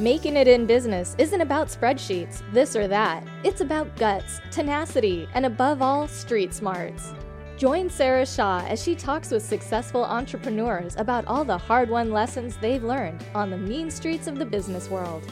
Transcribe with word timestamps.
Making 0.00 0.36
it 0.36 0.48
in 0.48 0.64
business 0.64 1.14
isn't 1.18 1.42
about 1.42 1.68
spreadsheets, 1.68 2.40
this 2.54 2.74
or 2.74 2.88
that. 2.88 3.22
It's 3.44 3.60
about 3.60 3.94
guts, 3.96 4.40
tenacity, 4.50 5.28
and 5.34 5.44
above 5.44 5.82
all, 5.82 6.08
street 6.08 6.54
smarts. 6.54 7.12
Join 7.58 7.90
Sarah 7.90 8.24
Shaw 8.24 8.64
as 8.66 8.82
she 8.82 8.94
talks 8.94 9.30
with 9.30 9.42
successful 9.42 10.02
entrepreneurs 10.02 10.96
about 10.96 11.26
all 11.26 11.44
the 11.44 11.58
hard 11.58 11.90
won 11.90 12.12
lessons 12.12 12.56
they've 12.56 12.82
learned 12.82 13.22
on 13.34 13.50
the 13.50 13.58
mean 13.58 13.90
streets 13.90 14.26
of 14.26 14.38
the 14.38 14.46
business 14.46 14.88
world. 14.88 15.22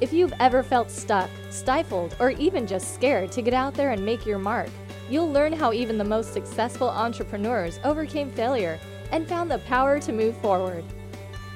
If 0.00 0.10
you've 0.10 0.32
ever 0.40 0.62
felt 0.62 0.90
stuck, 0.90 1.28
stifled, 1.50 2.16
or 2.18 2.30
even 2.30 2.66
just 2.66 2.94
scared 2.94 3.30
to 3.32 3.42
get 3.42 3.52
out 3.52 3.74
there 3.74 3.90
and 3.90 4.02
make 4.02 4.24
your 4.24 4.38
mark, 4.38 4.70
you'll 5.10 5.30
learn 5.30 5.52
how 5.52 5.74
even 5.74 5.98
the 5.98 6.04
most 6.04 6.32
successful 6.32 6.88
entrepreneurs 6.88 7.78
overcame 7.84 8.30
failure 8.30 8.80
and 9.12 9.28
found 9.28 9.50
the 9.50 9.58
power 9.58 10.00
to 10.00 10.12
move 10.14 10.34
forward. 10.38 10.82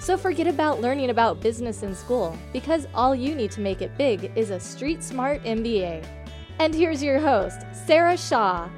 So 0.02 0.16
forget 0.16 0.48
about 0.48 0.80
learning 0.80 1.10
about 1.10 1.40
business 1.40 1.84
in 1.84 1.94
school 1.94 2.36
because 2.52 2.88
all 2.92 3.14
you 3.14 3.36
need 3.36 3.52
to 3.52 3.60
make 3.60 3.82
it 3.82 3.96
big 3.96 4.32
is 4.34 4.50
a 4.50 4.58
street 4.58 5.00
smart 5.00 5.40
MBA. 5.44 6.04
And 6.58 6.74
here's 6.74 7.04
your 7.04 7.20
host, 7.20 7.60
Sarah 7.86 8.16
Shaw. 8.16 8.68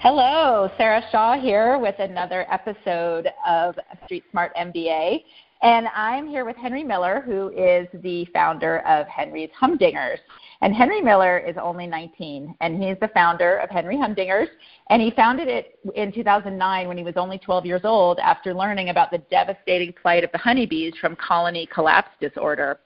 Hello, 0.00 0.70
Sarah 0.78 1.04
Shaw 1.12 1.38
here 1.38 1.76
with 1.76 1.98
another 1.98 2.46
episode 2.50 3.28
of 3.46 3.78
Street 4.06 4.24
Smart 4.30 4.56
MBA. 4.56 5.24
And 5.60 5.88
I'm 5.94 6.26
here 6.26 6.46
with 6.46 6.56
Henry 6.56 6.82
Miller, 6.82 7.22
who 7.26 7.50
is 7.50 7.86
the 8.02 8.24
founder 8.32 8.78
of 8.86 9.06
Henry's 9.08 9.50
Humdingers. 9.60 10.20
And 10.62 10.74
Henry 10.74 11.00
Miller 11.00 11.38
is 11.38 11.56
only 11.60 11.86
19, 11.86 12.54
and 12.60 12.82
he's 12.82 12.96
the 13.00 13.08
founder 13.08 13.58
of 13.58 13.70
Henry 13.70 13.96
Humdingers. 13.96 14.48
And 14.88 15.02
he 15.02 15.10
founded 15.10 15.48
it 15.48 15.78
in 15.94 16.12
2009 16.12 16.88
when 16.88 16.96
he 16.96 17.04
was 17.04 17.16
only 17.16 17.38
12 17.38 17.66
years 17.66 17.82
old 17.84 18.18
after 18.18 18.54
learning 18.54 18.88
about 18.88 19.10
the 19.10 19.18
devastating 19.30 19.92
plight 19.92 20.24
of 20.24 20.32
the 20.32 20.38
honeybees 20.38 20.94
from 21.00 21.16
colony 21.16 21.68
collapse 21.72 22.10
disorder. 22.20 22.80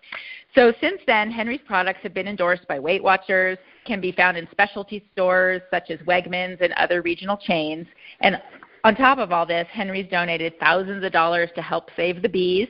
So 0.55 0.73
since 0.81 1.01
then, 1.07 1.31
Henry's 1.31 1.61
products 1.67 2.01
have 2.03 2.13
been 2.13 2.27
endorsed 2.27 2.67
by 2.67 2.81
Weight 2.81 3.03
Watchers, 3.03 3.59
can 3.87 4.01
be 4.01 4.13
found 4.13 4.37
in 4.37 4.49
specialty 4.51 5.05
stores 5.13 5.63
such 5.71 5.91
as 5.91 5.99
Wegmans 6.01 6.61
and 6.61 6.73
other 6.73 7.03
regional 7.03 7.37
chains. 7.37 7.87
And 8.21 8.41
on 8.83 8.97
top 8.97 9.19
of 9.19 9.31
all 9.31 9.47
this, 9.47 9.69
Henry's 9.71 10.11
donated 10.11 10.59
thousands 10.59 11.05
of 11.05 11.13
dollars 11.13 11.51
to 11.55 11.63
help 11.63 11.91
save 11.97 12.23
the 12.23 12.29
bees, 12.29 12.69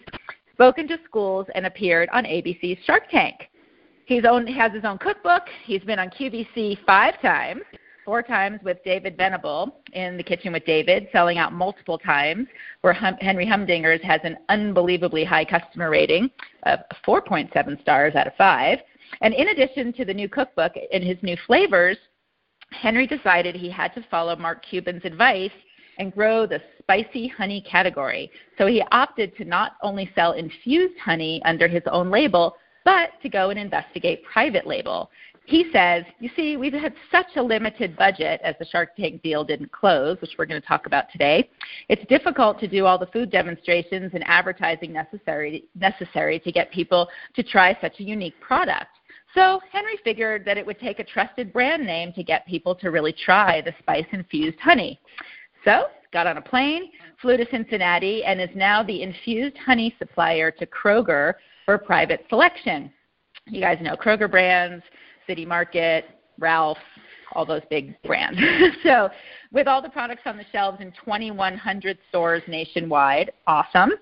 spoken 0.53 0.87
to 0.89 0.99
schools, 1.05 1.47
and 1.55 1.65
appeared 1.65 2.09
on 2.13 2.25
ABC's 2.25 2.85
Shark 2.85 3.09
Tank. 3.11 3.50
He's 4.11 4.25
own, 4.25 4.45
has 4.49 4.73
his 4.73 4.85
own 4.85 4.99
cookbook. 4.99 5.45
He's 5.65 5.85
been 5.85 6.01
on 6.01 6.11
QVC 6.11 6.85
five 6.85 7.23
times, 7.23 7.61
four 8.05 8.25
times 8.25 8.59
with 8.65 8.83
David 8.85 9.17
Venable 9.17 9.77
in 9.93 10.17
The 10.17 10.25
Kitchen 10.25 10.53
with 10.53 10.67
David, 10.67 11.07
selling 11.13 11.39
out 11.39 11.53
multiple 11.53 11.97
times, 11.97 12.49
where 12.81 12.93
hum, 12.93 13.15
Henry 13.21 13.47
Humdingers 13.47 14.03
has 14.03 14.21
an 14.25 14.37
unbelievably 14.49 15.23
high 15.23 15.45
customer 15.45 15.91
rating 15.91 16.29
of 16.65 16.81
4.7 17.07 17.81
stars 17.83 18.17
out 18.17 18.27
of 18.27 18.35
5. 18.35 18.81
And 19.21 19.33
in 19.33 19.51
addition 19.51 19.93
to 19.93 20.05
the 20.05 20.13
new 20.13 20.29
cookbook 20.29 20.73
and 20.93 21.05
his 21.05 21.19
new 21.23 21.37
flavors, 21.47 21.97
Henry 22.73 23.07
decided 23.07 23.55
he 23.55 23.71
had 23.71 23.95
to 23.95 24.05
follow 24.11 24.35
Mark 24.35 24.67
Cuban's 24.69 25.05
advice 25.05 25.53
and 26.01 26.13
grow 26.13 26.47
the 26.47 26.61
spicy 26.81 27.29
honey 27.29 27.61
category. 27.61 28.29
So 28.59 28.67
he 28.67 28.83
opted 28.91 29.37
to 29.37 29.45
not 29.45 29.77
only 29.85 30.11
sell 30.17 30.33
infused 30.33 30.99
honey 30.99 31.41
under 31.45 31.69
his 31.69 31.85
own 31.87 32.11
label, 32.11 32.57
but 32.85 33.11
to 33.23 33.29
go 33.29 33.51
and 33.51 33.59
investigate 33.59 34.25
private 34.25 34.67
label. 34.67 35.11
He 35.47 35.67
says, 35.73 36.05
You 36.21 36.31
see, 36.37 36.57
we've 36.57 36.73
had 36.73 36.95
such 37.11 37.27
a 37.37 37.43
limited 37.43 37.97
budget 37.97 38.41
as 38.45 38.55
the 38.59 38.67
Shark 38.67 38.95
Tank 38.97 39.23
deal 39.23 39.43
didn't 39.43 39.73
close, 39.73 40.17
which 40.21 40.33
we're 40.39 40.47
going 40.47 40.61
to 40.61 40.67
talk 40.67 40.87
about 40.87 41.11
today. 41.11 41.51
It's 41.89 42.07
difficult 42.09 42.61
to 42.61 42.69
do 42.69 42.87
all 42.87 42.99
the 42.99 43.07
food 43.07 43.31
demonstrations 43.31 44.13
and 44.15 44.23
advertising 44.27 44.93
necessary, 44.93 45.65
necessary 45.75 46.39
to 46.41 46.53
get 46.53 46.71
people 46.71 47.09
to 47.35 47.43
try 47.43 47.77
such 47.81 47.99
a 47.99 48.05
unique 48.05 48.39
product. 48.41 48.91
So 49.35 49.61
Henry 49.73 49.99
figured 50.05 50.45
that 50.45 50.59
it 50.59 50.67
would 50.67 50.79
take 50.79 50.99
a 50.99 51.05
trusted 51.05 51.53
brand 51.53 51.85
name 51.85 52.13
to 52.15 52.23
get 52.23 52.47
people 52.47 52.75
to 52.77 52.91
really 52.91 53.13
try 53.13 53.61
the 53.61 53.73
spice 53.81 54.07
infused 54.13 54.59
honey. 54.61 55.01
So 55.65 55.87
got 56.13 56.27
on 56.27 56.37
a 56.37 56.43
plane, 56.43 56.91
flew 57.21 57.37
to 57.37 57.47
Cincinnati, 57.51 58.25
and 58.25 58.41
is 58.41 58.51
now 58.55 58.83
the 58.83 59.03
infused 59.03 59.57
honey 59.59 59.95
supplier 59.99 60.51
to 60.51 60.67
Kroger 60.67 61.35
for 61.71 61.79
private 61.79 62.27
selection. 62.29 62.93
You 63.47 63.61
guys 63.61 63.79
know 63.81 63.95
Kroger 63.95 64.29
brands, 64.29 64.83
City 65.25 65.47
Market, 65.47 66.05
Ralph, 66.37 66.79
all 67.33 67.47
those 67.47 67.63
big 67.71 67.95
brands. 68.03 68.41
so, 68.83 69.09
with 69.53 69.69
all 69.69 69.81
the 69.81 69.89
products 69.89 70.23
on 70.27 70.37
the 70.37 70.45
shelves 70.51 70.79
in 70.81 70.91
2,100 71.05 71.99
stores 72.09 72.43
nationwide, 72.49 73.31
awesome. 73.47 73.93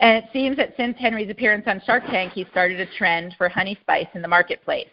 And 0.00 0.22
it 0.22 0.24
seems 0.34 0.58
that 0.58 0.74
since 0.76 0.98
Henry's 0.98 1.30
appearance 1.30 1.64
on 1.66 1.80
Shark 1.86 2.04
Tank, 2.10 2.34
he 2.34 2.44
started 2.50 2.78
a 2.78 2.86
trend 2.98 3.34
for 3.38 3.48
honey 3.48 3.78
spice 3.80 4.08
in 4.12 4.20
the 4.20 4.28
marketplace. 4.28 4.88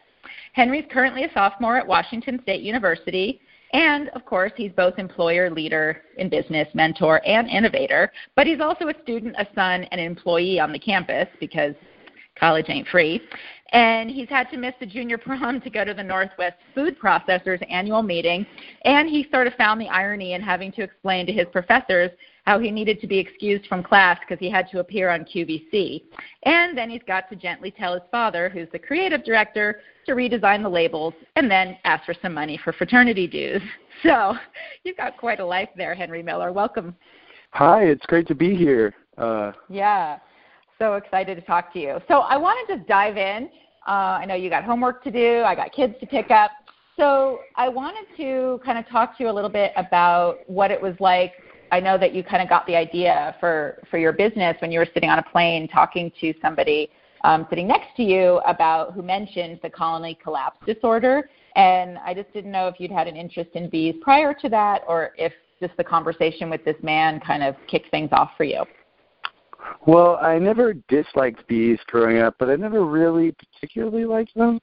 Henry's 0.54 0.86
currently 0.90 1.26
a 1.26 1.34
sophomore 1.34 1.76
at 1.76 1.86
Washington 1.86 2.40
State 2.44 2.62
University. 2.62 3.42
And 3.74 4.10
of 4.10 4.26
course, 4.26 4.52
he's 4.56 4.72
both 4.72 5.00
employer, 5.00 5.50
leader 5.50 6.02
in 6.18 6.30
business, 6.30 6.68
mentor, 6.74 7.22
and 7.26 7.50
innovator. 7.50 8.12
But 8.36 8.48
he's 8.48 8.60
also 8.60 8.88
a 8.88 8.94
student, 9.04 9.36
a 9.38 9.48
son, 9.56 9.86
and 9.92 10.00
an 10.00 10.08
employee 10.08 10.60
on 10.60 10.72
the 10.72 10.80
campus 10.80 11.28
because 11.40 11.74
college 12.40 12.66
ain't 12.70 12.88
free. 12.88 13.22
And 13.72 14.10
he's 14.12 14.28
had 14.28 14.50
to 14.52 14.58
miss 14.58 14.74
the 14.80 14.86
junior 14.86 15.18
prom 15.18 15.62
to 15.62 15.70
go 15.70 15.86
to 15.86 15.94
the 15.94 16.04
Northwest 16.04 16.58
Food 16.76 16.98
Processors 17.00 17.66
annual 17.70 18.04
meeting. 18.04 18.46
And 18.84 19.10
he 19.10 19.28
sort 19.32 19.48
of 19.48 19.54
found 19.54 19.80
the 19.80 19.88
irony 19.88 20.34
in 20.34 20.42
having 20.42 20.72
to 20.74 20.82
explain 20.82 21.26
to 21.28 21.32
his 21.32 21.48
professors 21.52 22.12
how 22.46 22.60
he 22.60 22.72
needed 22.72 23.00
to 23.00 23.08
be 23.08 23.18
excused 23.20 23.68
from 23.68 23.84
class 23.84 24.20
because 24.20 24.40
he 24.40 24.50
had 24.50 24.68
to 24.72 24.80
appear 24.80 25.10
on 25.10 25.24
QVC. 25.24 26.02
And 26.44 26.78
then 26.78 26.90
he's 26.90 27.04
got 27.08 27.30
to 27.30 27.36
gently 27.36 27.72
tell 27.72 27.94
his 27.94 28.04
father, 28.12 28.50
who's 28.50 28.68
the 28.74 28.80
creative 28.80 29.24
director, 29.24 29.82
to 30.08 30.14
redesign 30.14 30.64
the 30.64 30.70
labels 30.70 31.14
and 31.36 31.50
then 31.50 31.78
ask 31.86 32.04
for 32.04 32.16
some 32.22 32.34
money 32.34 32.60
for 32.64 32.74
fraternity 32.74 33.28
dues. 33.28 33.62
So 34.04 34.34
you've 34.84 34.98
got 34.98 35.16
quite 35.18 35.40
a 35.40 35.46
life 35.46 35.70
there, 35.78 35.94
Henry 35.94 36.24
Miller. 36.24 36.52
Welcome. 36.52 36.96
Hi, 37.52 37.84
it's 37.84 38.04
great 38.08 38.28
to 38.30 38.34
be 38.34 38.56
here. 38.56 38.96
Uh, 39.16 39.52
yeah 39.70 40.18
so 40.82 40.96
excited 40.96 41.36
to 41.36 41.42
talk 41.42 41.72
to 41.74 41.80
you. 41.80 42.00
So 42.08 42.22
I 42.22 42.38
want 42.38 42.68
to 42.68 42.76
just 42.76 42.88
dive 42.88 43.16
in. 43.16 43.50
Uh, 43.88 44.18
I 44.22 44.26
know 44.26 44.34
you 44.34 44.50
got 44.50 44.64
homework 44.64 45.04
to 45.04 45.12
do. 45.12 45.44
I 45.46 45.54
got 45.54 45.72
kids 45.72 45.94
to 46.00 46.08
pick 46.08 46.32
up. 46.32 46.50
So 46.98 47.40
I 47.56 47.70
wanted 47.70 48.06
to 48.18 48.60
kind 48.66 48.80
of 48.80 48.88
talk 48.88 49.16
to 49.18 49.24
you 49.24 49.30
a 49.30 49.32
little 49.32 49.50
bit 49.50 49.74
about 49.78 50.40
what 50.48 50.72
it 50.72 50.82
was 50.82 50.96
like. 51.00 51.34
I 51.72 51.80
know 51.80 52.00
that 52.00 52.16
you 52.16 52.24
kind 52.24 52.42
of 52.42 52.50
got 52.50 52.66
the 52.66 52.76
idea 52.76 53.36
for 53.40 53.84
for 53.92 54.00
your 54.00 54.12
business 54.12 54.58
when 54.60 54.72
you 54.72 54.80
were 54.80 54.88
sitting 54.94 55.10
on 55.10 55.20
a 55.20 55.24
plane 55.24 55.68
talking 55.68 56.12
to 56.20 56.34
somebody 56.42 56.90
um, 57.24 57.46
sitting 57.50 57.68
next 57.68 57.96
to 57.98 58.04
you 58.04 58.42
about 58.48 58.94
who 58.94 59.04
mentioned 59.04 59.60
the 59.62 59.70
colony 59.70 60.18
collapse 60.22 60.58
disorder. 60.66 61.30
And 61.56 62.00
I 62.00 62.14
just 62.16 62.34
didn't 62.34 62.52
know 62.52 62.68
if 62.68 62.80
you'd 62.80 62.92
had 62.92 63.08
an 63.08 63.16
interest 63.16 63.52
in 63.54 63.70
bees 63.70 63.96
prior 64.02 64.34
to 64.34 64.50
that, 64.50 64.82
or 64.88 65.12
if 65.18 65.32
just 65.60 65.78
the 65.78 65.84
conversation 65.84 66.50
with 66.50 66.66
this 66.66 66.78
man 66.82 67.20
kind 67.20 67.44
of 67.44 67.56
kicked 67.68 67.92
things 67.92 68.10
off 68.12 68.32
for 68.36 68.46
you. 68.46 68.64
Well, 69.88 70.18
I 70.22 70.38
never 70.38 70.74
disliked 70.90 71.48
bees 71.48 71.80
growing 71.88 72.20
up, 72.20 72.36
but 72.40 72.50
I 72.50 72.56
never 72.56 72.86
really 72.86 73.34
particularly 73.34 74.06
liked 74.06 74.36
them. 74.36 74.60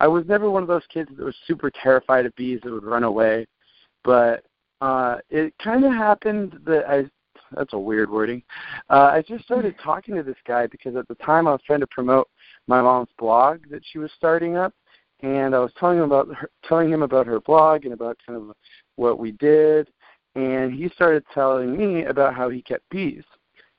I 0.00 0.08
was 0.08 0.26
never 0.26 0.50
one 0.50 0.62
of 0.62 0.68
those 0.68 0.86
kids 0.92 1.10
that 1.16 1.24
was 1.24 1.36
super 1.46 1.70
terrified 1.70 2.26
of 2.26 2.34
bees 2.34 2.60
that 2.64 2.72
would 2.72 2.84
run 2.84 3.04
away. 3.04 3.46
But 4.04 4.44
uh 4.80 5.18
it 5.30 5.54
kind 5.62 5.84
of 5.84 5.92
happened 5.92 6.58
that 6.66 6.90
I 6.90 7.04
that's 7.52 7.72
a 7.72 7.78
weird 7.78 8.10
wording. 8.10 8.42
Uh 8.90 9.10
I 9.12 9.22
just 9.22 9.44
started 9.44 9.76
talking 9.82 10.16
to 10.16 10.24
this 10.24 10.36
guy 10.46 10.66
because 10.66 10.96
at 10.96 11.06
the 11.06 11.14
time 11.16 11.46
I 11.46 11.52
was 11.52 11.60
trying 11.64 11.80
to 11.80 11.86
promote 11.86 12.28
my 12.66 12.82
mom's 12.82 13.10
blog 13.18 13.60
that 13.70 13.82
she 13.92 13.98
was 13.98 14.10
starting 14.16 14.56
up 14.56 14.74
and 15.20 15.54
I 15.54 15.60
was 15.60 15.72
telling 15.78 15.98
him 15.98 16.04
about 16.04 16.34
her, 16.34 16.50
telling 16.68 16.90
him 16.90 17.02
about 17.02 17.28
her 17.28 17.38
blog 17.40 17.84
and 17.84 17.94
about 17.94 18.18
kind 18.26 18.36
of 18.36 18.56
what 18.96 19.20
we 19.20 19.32
did 19.32 19.88
and 20.34 20.72
he 20.72 20.88
started 20.88 21.24
telling 21.32 21.76
me 21.76 22.04
about 22.06 22.34
how 22.34 22.48
he 22.48 22.60
kept 22.60 22.88
bees 22.90 23.24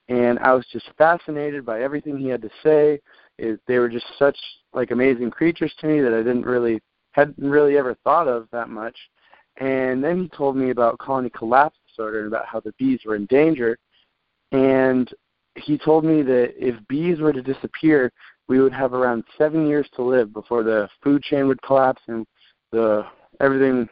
and 0.09 0.39
I 0.39 0.53
was 0.53 0.65
just 0.71 0.89
fascinated 0.97 1.65
by 1.65 1.81
everything 1.81 2.17
he 2.17 2.27
had 2.27 2.41
to 2.41 2.49
say. 2.63 2.99
It, 3.37 3.59
they 3.67 3.79
were 3.79 3.89
just 3.89 4.05
such 4.19 4.37
like 4.73 4.91
amazing 4.91 5.31
creatures 5.31 5.73
to 5.79 5.87
me 5.87 6.01
that 6.01 6.13
I 6.13 6.17
didn't 6.17 6.45
really 6.45 6.81
hadn't 7.11 7.37
really 7.37 7.77
ever 7.77 7.95
thought 8.03 8.27
of 8.27 8.47
that 8.51 8.69
much. 8.69 8.97
And 9.57 10.03
then 10.03 10.23
he 10.23 10.29
told 10.29 10.57
me 10.57 10.71
about 10.71 10.97
colony 10.97 11.29
collapse 11.29 11.77
disorder 11.87 12.19
and 12.19 12.27
about 12.27 12.47
how 12.47 12.59
the 12.59 12.73
bees 12.79 13.01
were 13.05 13.15
in 13.15 13.27
danger. 13.27 13.77
And 14.51 15.09
he 15.55 15.77
told 15.77 16.03
me 16.03 16.21
that 16.23 16.53
if 16.57 16.75
bees 16.87 17.19
were 17.19 17.33
to 17.33 17.41
disappear, 17.41 18.11
we 18.47 18.59
would 18.59 18.73
have 18.73 18.93
around 18.93 19.23
seven 19.37 19.67
years 19.67 19.87
to 19.95 20.01
live 20.01 20.33
before 20.33 20.63
the 20.63 20.89
food 21.03 21.21
chain 21.21 21.47
would 21.47 21.61
collapse 21.61 22.01
and 22.07 22.25
the 22.71 23.05
everything 23.39 23.87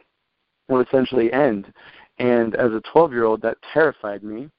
would 0.68 0.86
essentially 0.86 1.32
end. 1.32 1.72
And 2.18 2.54
as 2.56 2.72
a 2.72 2.82
12 2.92 3.12
year 3.12 3.24
old, 3.24 3.40
that 3.42 3.56
terrified 3.72 4.22
me 4.22 4.50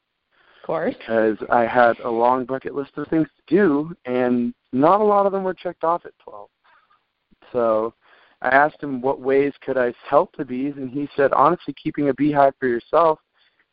course. 0.63 0.95
Because 0.98 1.38
I 1.50 1.65
had 1.65 2.00
a 2.00 2.10
long 2.10 2.45
bucket 2.45 2.74
list 2.74 2.92
of 2.98 3.07
things 3.07 3.27
to 3.27 3.56
do, 3.56 3.95
and 4.06 4.54
not 4.71 5.01
a 5.01 5.04
lot 5.04 5.25
of 5.25 5.31
them 5.31 5.44
were 5.44 5.54
checked 5.54 5.83
off 5.83 6.06
at 6.06 6.18
12. 6.24 6.50
So 7.51 7.94
I 8.42 8.50
asked 8.50 8.81
him 8.81 9.01
what 9.01 9.21
ways 9.21 9.54
could 9.62 9.77
I 9.77 9.94
help 10.07 10.36
the 10.36 10.45
bees, 10.45 10.74
and 10.77 10.89
he 10.89 11.07
said, 11.15 11.31
honestly, 11.33 11.74
keeping 11.81 12.10
a 12.10 12.13
beehive 12.13 12.54
for 12.60 12.68
yourself 12.68 13.19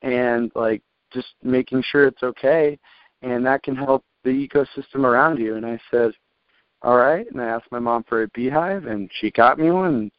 and 0.03 0.51
like 0.55 0.83
just 1.13 1.29
making 1.43 1.83
sure 1.91 2.07
it's 2.07 2.23
okay, 2.23 2.79
and 3.23 3.45
that 3.47 3.63
can 3.63 3.77
help 3.77 4.05
the 4.25 4.31
ecosystem 4.31 5.05
around 5.05 5.39
you. 5.39 5.57
And 5.57 5.67
I 5.67 5.79
said, 5.91 6.13
all 6.83 6.97
right. 6.97 7.27
And 7.31 7.41
I 7.41 7.47
asked 7.47 7.71
my 7.71 7.79
mom 7.79 8.05
for 8.09 8.23
a 8.23 8.29
beehive, 8.29 8.87
and 8.87 9.11
she 9.21 9.31
got 9.31 9.59
me 9.59 9.71
one. 9.71 9.95
And 9.95 10.13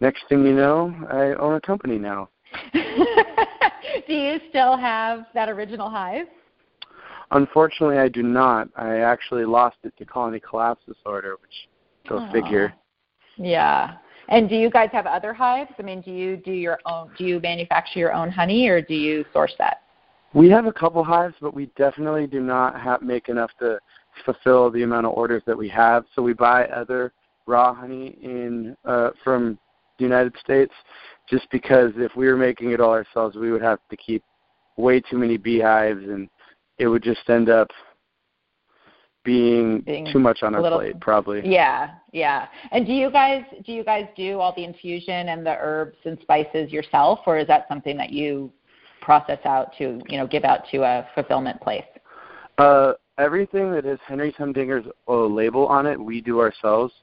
next 0.00 0.24
thing 0.28 0.44
you 0.46 0.54
know, 0.54 0.94
I 1.10 1.34
own 1.40 1.54
a 1.54 1.60
company 1.60 1.98
now. 1.98 2.28
do 4.06 4.14
you 4.14 4.40
still 4.48 4.76
have 4.76 5.26
that 5.34 5.48
original 5.48 5.88
hive? 5.88 6.26
Unfortunately, 7.32 7.98
I 7.98 8.08
do 8.08 8.22
not. 8.22 8.68
I 8.76 8.98
actually 8.98 9.44
lost 9.44 9.76
it 9.82 9.96
to 9.98 10.04
colony 10.04 10.40
collapse 10.40 10.82
disorder, 10.86 11.36
which 11.42 11.68
go 12.08 12.28
figure. 12.32 12.72
Yeah. 13.36 13.96
And 14.28 14.48
do 14.48 14.56
you 14.56 14.70
guys 14.70 14.90
have 14.92 15.06
other 15.06 15.32
hives? 15.32 15.70
I 15.78 15.82
mean, 15.82 16.00
do 16.00 16.10
you 16.10 16.36
do 16.36 16.52
your 16.52 16.78
own? 16.86 17.10
Do 17.18 17.24
you 17.24 17.40
manufacture 17.40 17.98
your 17.98 18.12
own 18.12 18.30
honey, 18.30 18.68
or 18.68 18.80
do 18.80 18.94
you 18.94 19.24
source 19.32 19.54
that? 19.58 19.82
We 20.34 20.50
have 20.50 20.66
a 20.66 20.72
couple 20.72 21.02
hives, 21.04 21.34
but 21.40 21.54
we 21.54 21.66
definitely 21.76 22.26
do 22.26 22.40
not 22.40 22.80
have 22.80 23.02
make 23.02 23.28
enough 23.28 23.50
to 23.60 23.78
fulfill 24.24 24.70
the 24.70 24.82
amount 24.82 25.06
of 25.06 25.12
orders 25.12 25.42
that 25.46 25.56
we 25.56 25.68
have. 25.68 26.04
So 26.14 26.22
we 26.22 26.32
buy 26.32 26.66
other 26.66 27.12
raw 27.46 27.74
honey 27.74 28.18
in 28.22 28.76
uh, 28.84 29.10
from 29.22 29.58
the 29.98 30.04
United 30.04 30.34
States, 30.42 30.72
just 31.28 31.46
because 31.50 31.92
if 31.96 32.14
we 32.16 32.26
were 32.26 32.36
making 32.36 32.70
it 32.70 32.80
all 32.80 32.92
ourselves, 32.92 33.36
we 33.36 33.50
would 33.50 33.62
have 33.62 33.78
to 33.90 33.96
keep 33.96 34.22
way 34.76 35.00
too 35.00 35.18
many 35.18 35.36
beehives, 35.36 36.02
and 36.04 36.28
it 36.78 36.86
would 36.86 37.02
just 37.02 37.28
end 37.28 37.48
up 37.48 37.68
being, 39.24 39.80
being 39.80 40.06
too 40.12 40.20
much 40.20 40.42
on 40.42 40.54
our 40.54 40.62
little, 40.62 40.78
plate, 40.78 41.00
probably. 41.00 41.42
Yeah, 41.44 41.90
yeah. 42.12 42.46
And 42.70 42.86
do 42.86 42.92
you 42.92 43.10
guys 43.10 43.42
do 43.64 43.72
you 43.72 43.84
guys 43.84 44.06
do 44.16 44.38
all 44.40 44.54
the 44.54 44.64
infusion 44.64 45.28
and 45.28 45.44
the 45.44 45.56
herbs 45.58 45.98
and 46.04 46.16
spices 46.22 46.70
yourself, 46.70 47.20
or 47.26 47.38
is 47.38 47.46
that 47.48 47.66
something 47.68 47.96
that 47.96 48.10
you 48.10 48.52
process 49.00 49.40
out 49.44 49.72
to 49.78 50.00
you 50.08 50.18
know 50.18 50.26
give 50.26 50.44
out 50.44 50.60
to 50.70 50.82
a 50.82 51.08
fulfillment 51.14 51.60
place? 51.60 51.84
Uh, 52.58 52.92
everything 53.18 53.72
that 53.72 53.84
has 53.84 53.98
Henry's 54.06 54.34
Humdinger's 54.34 54.86
uh, 55.08 55.26
label 55.26 55.66
on 55.66 55.86
it, 55.86 56.00
we 56.00 56.20
do 56.20 56.40
ourselves 56.40 56.94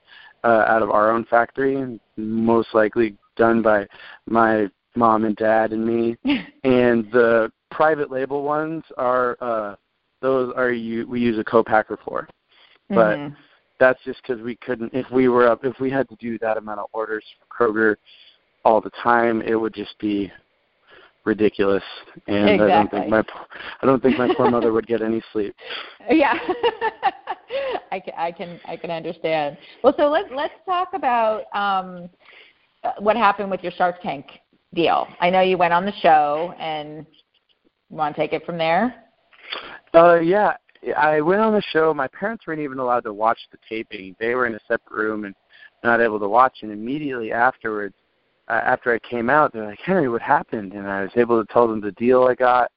uh, 0.44 0.66
out 0.68 0.82
of 0.82 0.90
our 0.90 1.12
own 1.12 1.26
factory, 1.26 2.00
most 2.18 2.70
likely 2.74 3.16
done 3.36 3.62
by 3.62 3.88
my 4.26 4.70
mom 4.96 5.26
and 5.26 5.36
dad 5.36 5.72
and 5.72 5.86
me. 5.86 6.18
and 6.64 7.12
the 7.12 7.52
private 7.72 8.12
label 8.12 8.44
ones 8.44 8.84
are 8.98 9.38
uh, 9.42 9.76
those 10.22 10.54
are 10.56 10.72
you 10.72 11.08
we 11.08 11.20
use 11.20 11.38
a 11.40 11.44
co-packer 11.44 11.98
for, 12.06 12.28
but. 12.90 13.18
Mm-hmm. 13.18 13.36
That's 13.80 14.00
just 14.06 14.22
because 14.22 14.42
we 14.42 14.56
couldn't. 14.58 14.94
If 14.94 15.10
we 15.12 15.28
were 15.28 15.48
up, 15.48 15.66
if 15.66 15.78
we 15.82 15.90
had 15.90 16.08
to 16.08 16.16
do 16.16 16.38
that 16.40 16.56
amount 16.56 16.80
of 16.80 16.86
orders 16.94 17.26
for 17.38 17.68
Kroger 17.68 17.96
all 18.64 18.80
the 18.80 18.92
time, 19.02 19.42
it 19.42 19.56
would 19.56 19.74
just 19.74 19.98
be 20.00 20.32
ridiculous, 21.26 21.84
and 22.28 22.50
exactly. 22.50 22.72
I 22.72 22.76
don't 22.76 22.92
think 22.92 23.10
my 23.10 23.24
I 23.82 23.86
don't 23.86 24.02
think 24.02 24.18
my 24.18 24.34
poor 24.36 24.50
mother 24.50 24.74
would 24.74 24.88
get 24.88 25.02
any 25.02 25.22
sleep. 25.32 25.56
Yeah, 26.10 26.38
I 27.92 28.00
can 28.00 28.14
I 28.18 28.32
can 28.32 28.60
I 28.66 28.76
can 28.76 28.92
understand. 28.92 29.58
Well, 29.84 29.94
so 29.98 30.10
let's 30.10 30.28
let's 30.36 30.54
talk 30.66 30.90
about 30.94 31.44
um, 31.56 32.10
what 33.00 33.16
happened 33.16 33.52
with 33.52 33.62
your 33.64 33.72
Shark 33.72 34.02
Tank 34.02 34.26
deal. 34.74 35.08
I 35.20 35.30
know 35.30 35.42
you 35.42 35.58
went 35.58 35.74
on 35.74 35.86
the 35.86 35.94
show, 36.02 36.54
and 36.60 37.06
you 37.90 37.98
want 37.98 38.16
to 38.16 38.22
take 38.22 38.34
it 38.34 38.46
from 38.46 38.58
there? 38.58 38.96
Uh, 39.94 40.20
yeah, 40.20 40.54
I 40.98 41.22
went 41.22 41.42
on 41.42 41.54
the 41.54 41.62
show. 41.72 41.94
My 41.94 42.08
parents 42.08 42.46
weren't 42.48 42.62
even 42.62 42.80
allowed 42.80 43.04
to 43.04 43.14
watch 43.14 43.40
the 43.52 43.58
taping. 43.68 44.16
They 44.20 44.36
were 44.36 44.48
in 44.48 44.56
a 44.56 44.60
separate 44.68 44.98
room 44.98 45.26
and 45.26 45.36
not 45.84 46.02
able 46.02 46.20
to 46.20 46.28
watch. 46.28 46.60
And 46.62 46.72
immediately 46.72 47.32
afterwards, 47.32 47.96
uh, 48.48 48.62
after 48.64 48.94
I 48.94 49.00
came 49.08 49.30
out, 49.30 49.54
they're 49.54 49.68
like, 49.68 49.80
Henry, 49.80 50.10
what 50.10 50.22
happened? 50.22 50.74
And 50.74 50.88
I 50.88 51.04
was 51.04 51.12
able 51.16 51.44
to 51.44 51.54
tell 51.54 51.68
them 51.68 51.82
the 51.82 51.92
deal 51.94 52.24
I 52.24 52.36
got. 52.36 52.72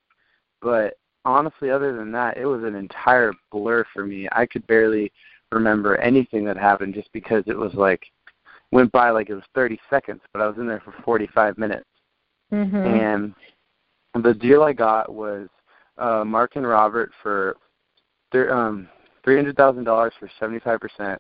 But 0.60 0.94
honestly, 1.24 1.70
other 1.70 1.96
than 1.96 2.12
that, 2.12 2.36
it 2.36 2.46
was 2.46 2.62
an 2.62 2.74
entire 2.74 3.32
blur 3.50 3.84
for 3.92 4.06
me. 4.06 4.28
I 4.32 4.46
could 4.46 4.66
barely 4.66 5.10
remember 5.52 5.96
anything 5.96 6.44
that 6.44 6.56
happened 6.56 6.94
just 6.94 7.12
because 7.12 7.44
it 7.46 7.56
was 7.56 7.74
like 7.74 8.02
went 8.72 8.90
by 8.92 9.10
like 9.10 9.30
it 9.30 9.34
was 9.34 9.44
30 9.54 9.78
seconds, 9.88 10.20
but 10.32 10.42
I 10.42 10.46
was 10.46 10.56
in 10.58 10.66
there 10.66 10.82
for 10.84 10.94
45 11.04 11.58
minutes. 11.58 11.86
Mm-hmm. 12.52 12.76
And 12.76 13.34
the 14.24 14.34
deal 14.34 14.62
I 14.62 14.72
got 14.72 15.12
was 15.12 15.48
uh, 15.98 16.24
Mark 16.24 16.56
and 16.56 16.66
Robert 16.66 17.10
for 17.22 17.56
th- 18.32 18.48
um, 18.48 18.88
$300,000 19.26 20.10
for 20.18 20.30
75%, 20.40 21.18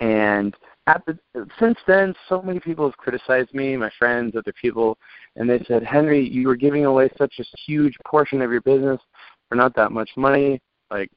and 0.00 0.54
at 0.86 1.02
the 1.06 1.18
since 1.58 1.78
then, 1.86 2.14
so 2.28 2.40
many 2.40 2.60
people 2.60 2.86
have 2.86 2.96
criticized 2.96 3.52
me, 3.52 3.76
my 3.76 3.90
friends, 3.98 4.36
other 4.36 4.52
people, 4.60 4.96
and 5.34 5.48
they 5.48 5.64
said, 5.66 5.82
Henry, 5.82 6.26
you 6.28 6.46
were 6.46 6.56
giving 6.56 6.84
away 6.84 7.10
such 7.18 7.34
a 7.40 7.44
huge 7.66 7.96
portion 8.06 8.40
of 8.40 8.52
your 8.52 8.60
business 8.60 9.00
for 9.48 9.56
not 9.56 9.74
that 9.74 9.90
much 9.90 10.10
money. 10.16 10.60
Like, 10.90 11.10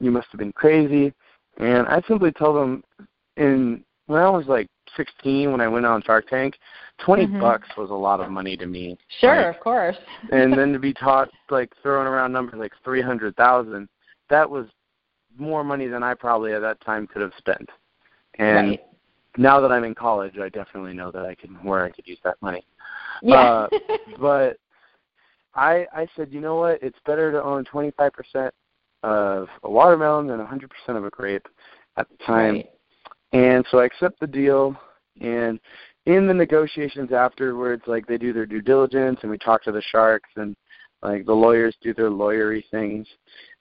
you 0.00 0.10
must 0.10 0.28
have 0.32 0.38
been 0.38 0.52
crazy. 0.52 1.12
And 1.58 1.86
I 1.88 2.00
simply 2.08 2.32
told 2.32 2.56
them, 2.56 2.82
in 3.36 3.84
when 4.06 4.22
I 4.22 4.30
was 4.30 4.46
like 4.46 4.68
16, 4.96 5.50
when 5.50 5.60
I 5.60 5.68
went 5.68 5.86
on 5.86 6.02
Shark 6.02 6.28
Tank, 6.28 6.58
20 7.04 7.26
mm-hmm. 7.26 7.40
bucks 7.40 7.68
was 7.76 7.90
a 7.90 7.94
lot 7.94 8.20
of 8.20 8.30
money 8.30 8.56
to 8.56 8.66
me. 8.66 8.98
Sure, 9.20 9.46
like, 9.46 9.56
of 9.56 9.60
course. 9.60 9.96
and 10.32 10.52
then 10.52 10.72
to 10.72 10.78
be 10.78 10.92
taught 10.92 11.30
like 11.50 11.72
throwing 11.82 12.06
around 12.06 12.32
numbers 12.32 12.58
like 12.58 12.72
300,000, 12.84 13.88
that 14.28 14.48
was 14.48 14.66
more 15.38 15.64
money 15.64 15.86
than 15.86 16.02
I 16.02 16.14
probably 16.14 16.52
at 16.52 16.60
that 16.60 16.80
time 16.80 17.06
could 17.06 17.22
have 17.22 17.32
spent. 17.38 17.68
And 18.38 18.70
right 18.70 18.80
now 19.36 19.60
that 19.60 19.72
I'm 19.72 19.84
in 19.84 19.94
college, 19.94 20.38
I 20.38 20.48
definitely 20.48 20.92
know 20.92 21.10
that 21.10 21.24
I 21.24 21.34
can 21.34 21.54
where 21.62 21.84
I 21.84 21.90
could 21.90 22.06
use 22.06 22.18
that 22.24 22.36
money. 22.40 22.64
Yeah. 23.22 23.36
Uh, 23.36 23.68
but 24.20 24.56
I 25.54 25.86
I 25.92 26.06
said, 26.16 26.32
you 26.32 26.40
know 26.40 26.56
what? 26.56 26.82
It's 26.82 26.98
better 27.06 27.32
to 27.32 27.42
own 27.42 27.64
25% 27.64 28.50
of 29.02 29.48
a 29.62 29.70
watermelon 29.70 30.26
than 30.26 30.38
100% 30.38 30.68
of 30.88 31.04
a 31.04 31.10
grape 31.10 31.46
at 31.96 32.06
the 32.10 32.16
time. 32.24 32.54
Right. 32.54 32.70
And 33.32 33.64
so 33.70 33.78
I 33.78 33.84
accept 33.84 34.20
the 34.20 34.26
deal. 34.26 34.76
And 35.20 35.60
in 36.06 36.26
the 36.26 36.34
negotiations 36.34 37.12
afterwards, 37.12 37.82
like 37.86 38.06
they 38.06 38.18
do 38.18 38.32
their 38.32 38.46
due 38.46 38.62
diligence, 38.62 39.18
and 39.22 39.30
we 39.30 39.38
talk 39.38 39.62
to 39.64 39.72
the 39.72 39.82
sharks, 39.82 40.30
and 40.36 40.56
like 41.02 41.26
the 41.26 41.32
lawyers 41.32 41.76
do 41.82 41.94
their 41.94 42.10
lawyery 42.10 42.64
things. 42.70 43.06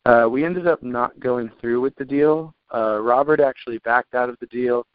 Uh, 0.06 0.28
we 0.30 0.46
ended 0.46 0.68
up 0.68 0.82
not 0.82 1.20
going 1.20 1.52
through 1.60 1.82
with 1.82 1.96
the 1.96 2.06
deal. 2.06 2.54
Uh, 2.74 3.00
Robert 3.02 3.40
actually 3.40 3.80
backed 3.80 4.16
out 4.16 4.30
of 4.30 4.38
the 4.40 4.48
deal 4.48 4.86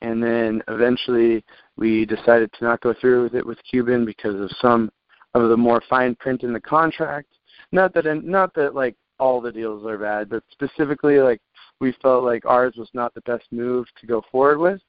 and 0.00 0.22
then 0.22 0.62
eventually 0.68 1.44
we 1.76 2.04
decided 2.04 2.52
to 2.52 2.64
not 2.64 2.80
go 2.80 2.94
through 3.00 3.24
with 3.24 3.34
it 3.34 3.44
with 3.44 3.58
Cuban 3.68 4.04
because 4.04 4.40
of 4.40 4.50
some 4.60 4.90
of 5.34 5.48
the 5.48 5.56
more 5.56 5.82
fine 5.88 6.14
print 6.16 6.42
in 6.42 6.52
the 6.52 6.60
contract. 6.60 7.28
Not 7.72 7.92
that 7.94 8.04
not 8.24 8.54
that 8.54 8.74
like 8.74 8.96
all 9.18 9.40
the 9.40 9.52
deals 9.52 9.84
are 9.84 9.98
bad, 9.98 10.28
but 10.28 10.42
specifically 10.50 11.18
like 11.18 11.40
we 11.80 11.92
felt 12.02 12.24
like 12.24 12.44
ours 12.44 12.74
was 12.76 12.88
not 12.92 13.14
the 13.14 13.20
best 13.22 13.44
move 13.50 13.86
to 14.00 14.06
go 14.06 14.22
forward 14.30 14.58
with. 14.58 14.80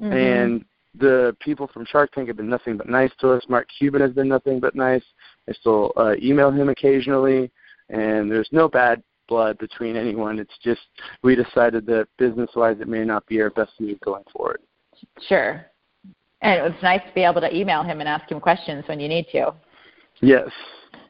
Mm-hmm. 0.00 0.12
And 0.12 0.64
the 0.98 1.36
people 1.40 1.68
from 1.68 1.86
Shark 1.86 2.12
Tank 2.12 2.28
have 2.28 2.36
been 2.36 2.48
nothing 2.48 2.76
but 2.76 2.88
nice 2.88 3.10
to 3.20 3.32
us. 3.32 3.42
Mark 3.48 3.66
Cuban 3.78 4.00
has 4.00 4.12
been 4.12 4.28
nothing 4.28 4.60
but 4.60 4.74
nice. 4.74 5.04
I 5.48 5.52
still 5.52 5.92
uh, 5.96 6.14
email 6.22 6.50
him 6.50 6.68
occasionally, 6.68 7.50
and 7.88 8.30
there's 8.30 8.48
no 8.52 8.68
bad 8.68 9.02
blood 9.28 9.56
between 9.58 9.96
anyone. 9.96 10.38
It's 10.38 10.58
just 10.62 10.80
we 11.22 11.34
decided 11.34 11.86
that 11.86 12.08
business 12.18 12.50
wise 12.54 12.76
it 12.80 12.88
may 12.88 13.04
not 13.04 13.26
be 13.26 13.40
our 13.40 13.50
best 13.50 13.72
move 13.80 13.98
going 14.00 14.24
forward. 14.32 14.60
Sure. 15.28 15.64
And 16.42 16.58
it 16.58 16.62
was 16.62 16.74
nice 16.82 17.00
to 17.06 17.14
be 17.14 17.22
able 17.22 17.40
to 17.40 17.54
email 17.54 17.82
him 17.82 18.00
and 18.00 18.08
ask 18.08 18.30
him 18.30 18.40
questions 18.40 18.84
when 18.88 19.00
you 19.00 19.08
need 19.08 19.26
to. 19.32 19.54
Yes. 20.20 20.50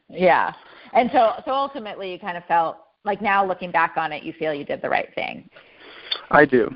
Yeah. 0.09 0.53
And 0.93 1.09
so 1.11 1.33
so 1.43 1.51
ultimately 1.51 2.11
you 2.11 2.19
kind 2.19 2.37
of 2.37 2.45
felt 2.45 2.77
like 3.05 3.21
now 3.21 3.45
looking 3.45 3.71
back 3.71 3.93
on 3.97 4.11
it 4.11 4.23
you 4.23 4.33
feel 4.33 4.53
you 4.53 4.65
did 4.65 4.81
the 4.81 4.89
right 4.89 5.13
thing. 5.15 5.49
I 6.31 6.45
do. 6.45 6.69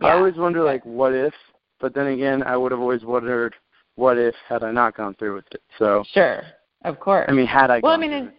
Yeah. 0.00 0.08
I 0.08 0.12
always 0.12 0.36
wonder 0.36 0.62
like 0.62 0.84
what 0.84 1.12
if, 1.12 1.34
but 1.80 1.94
then 1.94 2.08
again 2.08 2.42
I 2.42 2.56
would 2.56 2.72
have 2.72 2.80
always 2.80 3.04
wondered 3.04 3.54
what 3.96 4.18
if 4.18 4.34
had 4.48 4.64
I 4.64 4.72
not 4.72 4.96
gone 4.96 5.14
through 5.14 5.36
with 5.36 5.44
it. 5.52 5.62
So 5.78 6.04
Sure. 6.12 6.42
Of 6.84 7.00
course. 7.00 7.26
I 7.28 7.32
mean 7.32 7.46
had 7.46 7.70
I 7.70 7.80
Well, 7.80 7.92
I 7.92 7.96
mean 7.96 8.32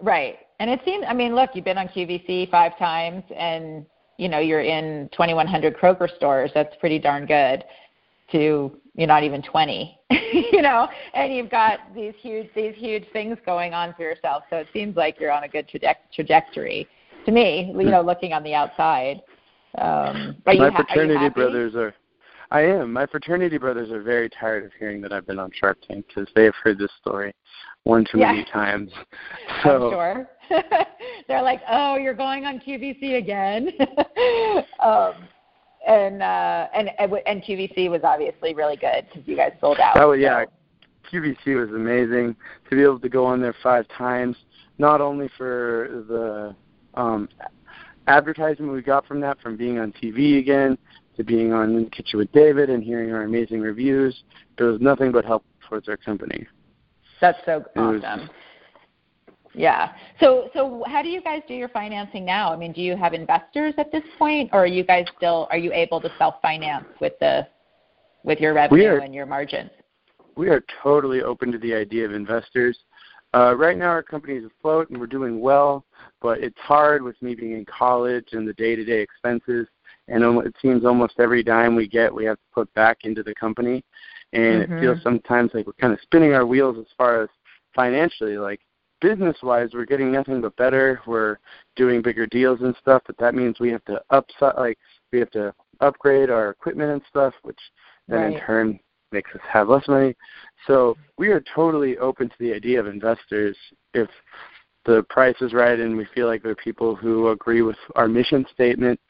right. 0.00 0.38
And 0.58 0.70
it 0.70 0.80
seems, 0.84 1.04
I 1.06 1.12
mean, 1.12 1.34
look, 1.34 1.50
you've 1.54 1.64
been 1.64 1.78
on 1.78 1.88
QVC 1.88 2.50
five 2.50 2.78
times, 2.78 3.22
and 3.36 3.84
you 4.18 4.28
know 4.28 4.38
you're 4.38 4.62
in 4.62 5.08
2,100 5.12 5.76
Kroger 5.76 6.14
stores. 6.16 6.50
That's 6.54 6.74
pretty 6.80 6.98
darn 6.98 7.26
good. 7.26 7.64
To 8.32 8.76
you're 8.94 9.06
not 9.06 9.22
even 9.22 9.42
20, 9.42 9.98
you 10.10 10.62
know, 10.62 10.88
and 11.14 11.32
you've 11.34 11.50
got 11.50 11.78
these 11.94 12.14
huge 12.20 12.48
these 12.56 12.74
huge 12.74 13.04
things 13.12 13.38
going 13.46 13.74
on 13.74 13.94
for 13.94 14.02
yourself. 14.02 14.42
So 14.50 14.56
it 14.56 14.66
seems 14.72 14.96
like 14.96 15.20
you're 15.20 15.32
on 15.32 15.44
a 15.44 15.48
good 15.48 15.68
traje- 15.68 15.94
trajectory. 16.14 16.88
To 17.26 17.32
me, 17.32 17.72
you 17.76 17.90
know, 17.90 18.02
looking 18.02 18.32
on 18.32 18.42
the 18.42 18.54
outside. 18.54 19.20
Um, 19.78 20.36
My 20.46 20.70
ha- 20.70 20.76
fraternity 20.76 21.26
are 21.26 21.30
brothers 21.30 21.74
are. 21.74 21.94
I 22.52 22.60
am. 22.62 22.92
My 22.92 23.06
fraternity 23.06 23.58
brothers 23.58 23.90
are 23.90 24.02
very 24.02 24.30
tired 24.30 24.64
of 24.64 24.70
hearing 24.78 25.00
that 25.02 25.12
I've 25.12 25.26
been 25.26 25.40
on 25.40 25.50
Shark 25.52 25.78
Tank 25.86 26.06
because 26.06 26.28
they 26.36 26.44
have 26.44 26.54
heard 26.62 26.78
this 26.78 26.90
story 27.00 27.34
one 27.86 28.04
too 28.04 28.18
yeah. 28.18 28.32
many 28.32 28.44
times. 28.44 28.90
So, 29.62 29.86
I'm 29.86 29.92
sure. 29.92 30.30
They're 31.28 31.42
like, 31.42 31.60
"Oh, 31.68 31.96
you're 31.96 32.14
going 32.14 32.44
on 32.44 32.60
QVC 32.60 33.18
again," 33.18 33.70
um, 34.82 35.14
and 35.86 36.22
uh, 36.22 36.66
and 36.74 36.90
and 36.98 37.42
QVC 37.42 37.90
was 37.90 38.00
obviously 38.02 38.54
really 38.54 38.76
good 38.76 39.06
because 39.08 39.26
you 39.26 39.36
guys 39.36 39.52
sold 39.60 39.78
out. 39.78 39.98
Oh 39.98 40.12
yeah, 40.12 40.44
so. 40.44 41.18
QVC 41.18 41.58
was 41.58 41.70
amazing 41.70 42.36
to 42.68 42.76
be 42.76 42.82
able 42.82 42.98
to 43.00 43.08
go 43.08 43.24
on 43.24 43.40
there 43.40 43.54
five 43.62 43.86
times. 43.96 44.36
Not 44.78 45.00
only 45.00 45.30
for 45.38 46.04
the 46.08 47.00
um, 47.00 47.28
advertisement 48.08 48.72
we 48.72 48.82
got 48.82 49.06
from 49.06 49.20
that, 49.20 49.40
from 49.40 49.56
being 49.56 49.78
on 49.78 49.92
TV 49.92 50.38
again 50.38 50.76
to 51.16 51.24
being 51.24 51.52
on 51.52 51.74
In 51.74 51.84
the 51.84 51.90
Kitchen 51.90 52.18
with 52.18 52.30
David 52.32 52.68
and 52.68 52.82
hearing 52.82 53.12
our 53.12 53.22
amazing 53.22 53.60
reviews, 53.60 54.24
it 54.58 54.62
was 54.62 54.80
nothing 54.80 55.12
but 55.12 55.24
help 55.24 55.44
towards 55.66 55.88
our 55.88 55.96
company. 55.96 56.46
That's 57.20 57.38
so 57.46 57.64
awesome. 57.76 58.28
Yeah. 59.56 59.92
So 60.20 60.50
so 60.52 60.84
how 60.86 61.02
do 61.02 61.08
you 61.08 61.22
guys 61.22 61.40
do 61.48 61.54
your 61.54 61.70
financing 61.70 62.24
now? 62.24 62.52
I 62.52 62.56
mean, 62.56 62.72
do 62.72 62.82
you 62.82 62.94
have 62.96 63.14
investors 63.14 63.72
at 63.78 63.90
this 63.90 64.02
point 64.18 64.50
or 64.52 64.64
are 64.64 64.66
you 64.66 64.84
guys 64.84 65.06
still 65.16 65.48
are 65.50 65.56
you 65.56 65.72
able 65.72 66.00
to 66.02 66.10
self-finance 66.18 66.84
with 67.00 67.14
the 67.20 67.48
with 68.22 68.38
your 68.38 68.52
revenue 68.52 68.86
are, 68.86 68.98
and 68.98 69.14
your 69.14 69.24
margins? 69.24 69.70
We 70.36 70.50
are 70.50 70.62
totally 70.82 71.22
open 71.22 71.50
to 71.52 71.58
the 71.58 71.74
idea 71.74 72.04
of 72.04 72.12
investors. 72.12 72.78
Uh, 73.34 73.54
right 73.56 73.76
now, 73.76 73.88
our 73.88 74.02
company 74.02 74.34
is 74.34 74.44
afloat 74.44 74.90
and 74.90 75.00
we're 75.00 75.06
doing 75.06 75.40
well, 75.40 75.84
but 76.20 76.38
it's 76.38 76.58
hard 76.58 77.02
with 77.02 77.20
me 77.22 77.34
being 77.34 77.52
in 77.52 77.64
college 77.64 78.28
and 78.32 78.46
the 78.46 78.52
day-to-day 78.54 79.00
expenses. 79.00 79.66
And 80.08 80.22
it 80.44 80.54
seems 80.62 80.84
almost 80.84 81.14
every 81.18 81.42
dime 81.42 81.74
we 81.74 81.88
get, 81.88 82.14
we 82.14 82.24
have 82.26 82.36
to 82.36 82.42
put 82.54 82.72
back 82.74 82.98
into 83.02 83.22
the 83.22 83.34
company, 83.34 83.84
and 84.32 84.62
mm-hmm. 84.62 84.72
it 84.72 84.80
feels 84.80 85.02
sometimes 85.02 85.50
like 85.52 85.66
we're 85.66 85.72
kind 85.74 85.92
of 85.92 85.98
spinning 86.02 86.32
our 86.32 86.46
wheels 86.46 86.76
as 86.78 86.86
far 86.96 87.22
as 87.22 87.28
financially. 87.74 88.38
Like 88.38 88.60
business-wise, 89.00 89.70
we're 89.72 89.84
getting 89.84 90.12
nothing 90.12 90.40
but 90.40 90.56
better. 90.56 91.00
We're 91.06 91.38
doing 91.76 92.02
bigger 92.02 92.26
deals 92.26 92.60
and 92.62 92.74
stuff, 92.80 93.02
but 93.06 93.16
that 93.18 93.34
means 93.34 93.60
we 93.60 93.70
have 93.70 93.84
to 93.86 94.00
upside, 94.10 94.56
like 94.56 94.78
we 95.12 95.18
have 95.18 95.30
to 95.32 95.54
upgrade 95.80 96.30
our 96.30 96.50
equipment 96.50 96.92
and 96.92 97.02
stuff, 97.08 97.34
which 97.42 97.58
then 98.08 98.20
right. 98.20 98.32
in 98.34 98.40
turn 98.40 98.80
makes 99.12 99.30
us 99.34 99.40
have 99.48 99.68
less 99.68 99.86
money. 99.88 100.14
So 100.66 100.96
we 101.18 101.28
are 101.28 101.42
totally 101.54 101.98
open 101.98 102.28
to 102.28 102.34
the 102.38 102.52
idea 102.52 102.80
of 102.80 102.86
investors 102.86 103.56
if 103.94 104.08
the 104.84 105.04
price 105.10 105.36
is 105.40 105.52
right 105.52 105.78
and 105.78 105.96
we 105.96 106.06
feel 106.14 106.26
like 106.26 106.42
there 106.42 106.52
are 106.52 106.56
people 106.56 106.94
who 106.94 107.28
agree 107.30 107.62
with 107.62 107.76
our 107.96 108.08
mission 108.08 108.46
statement 108.52 109.00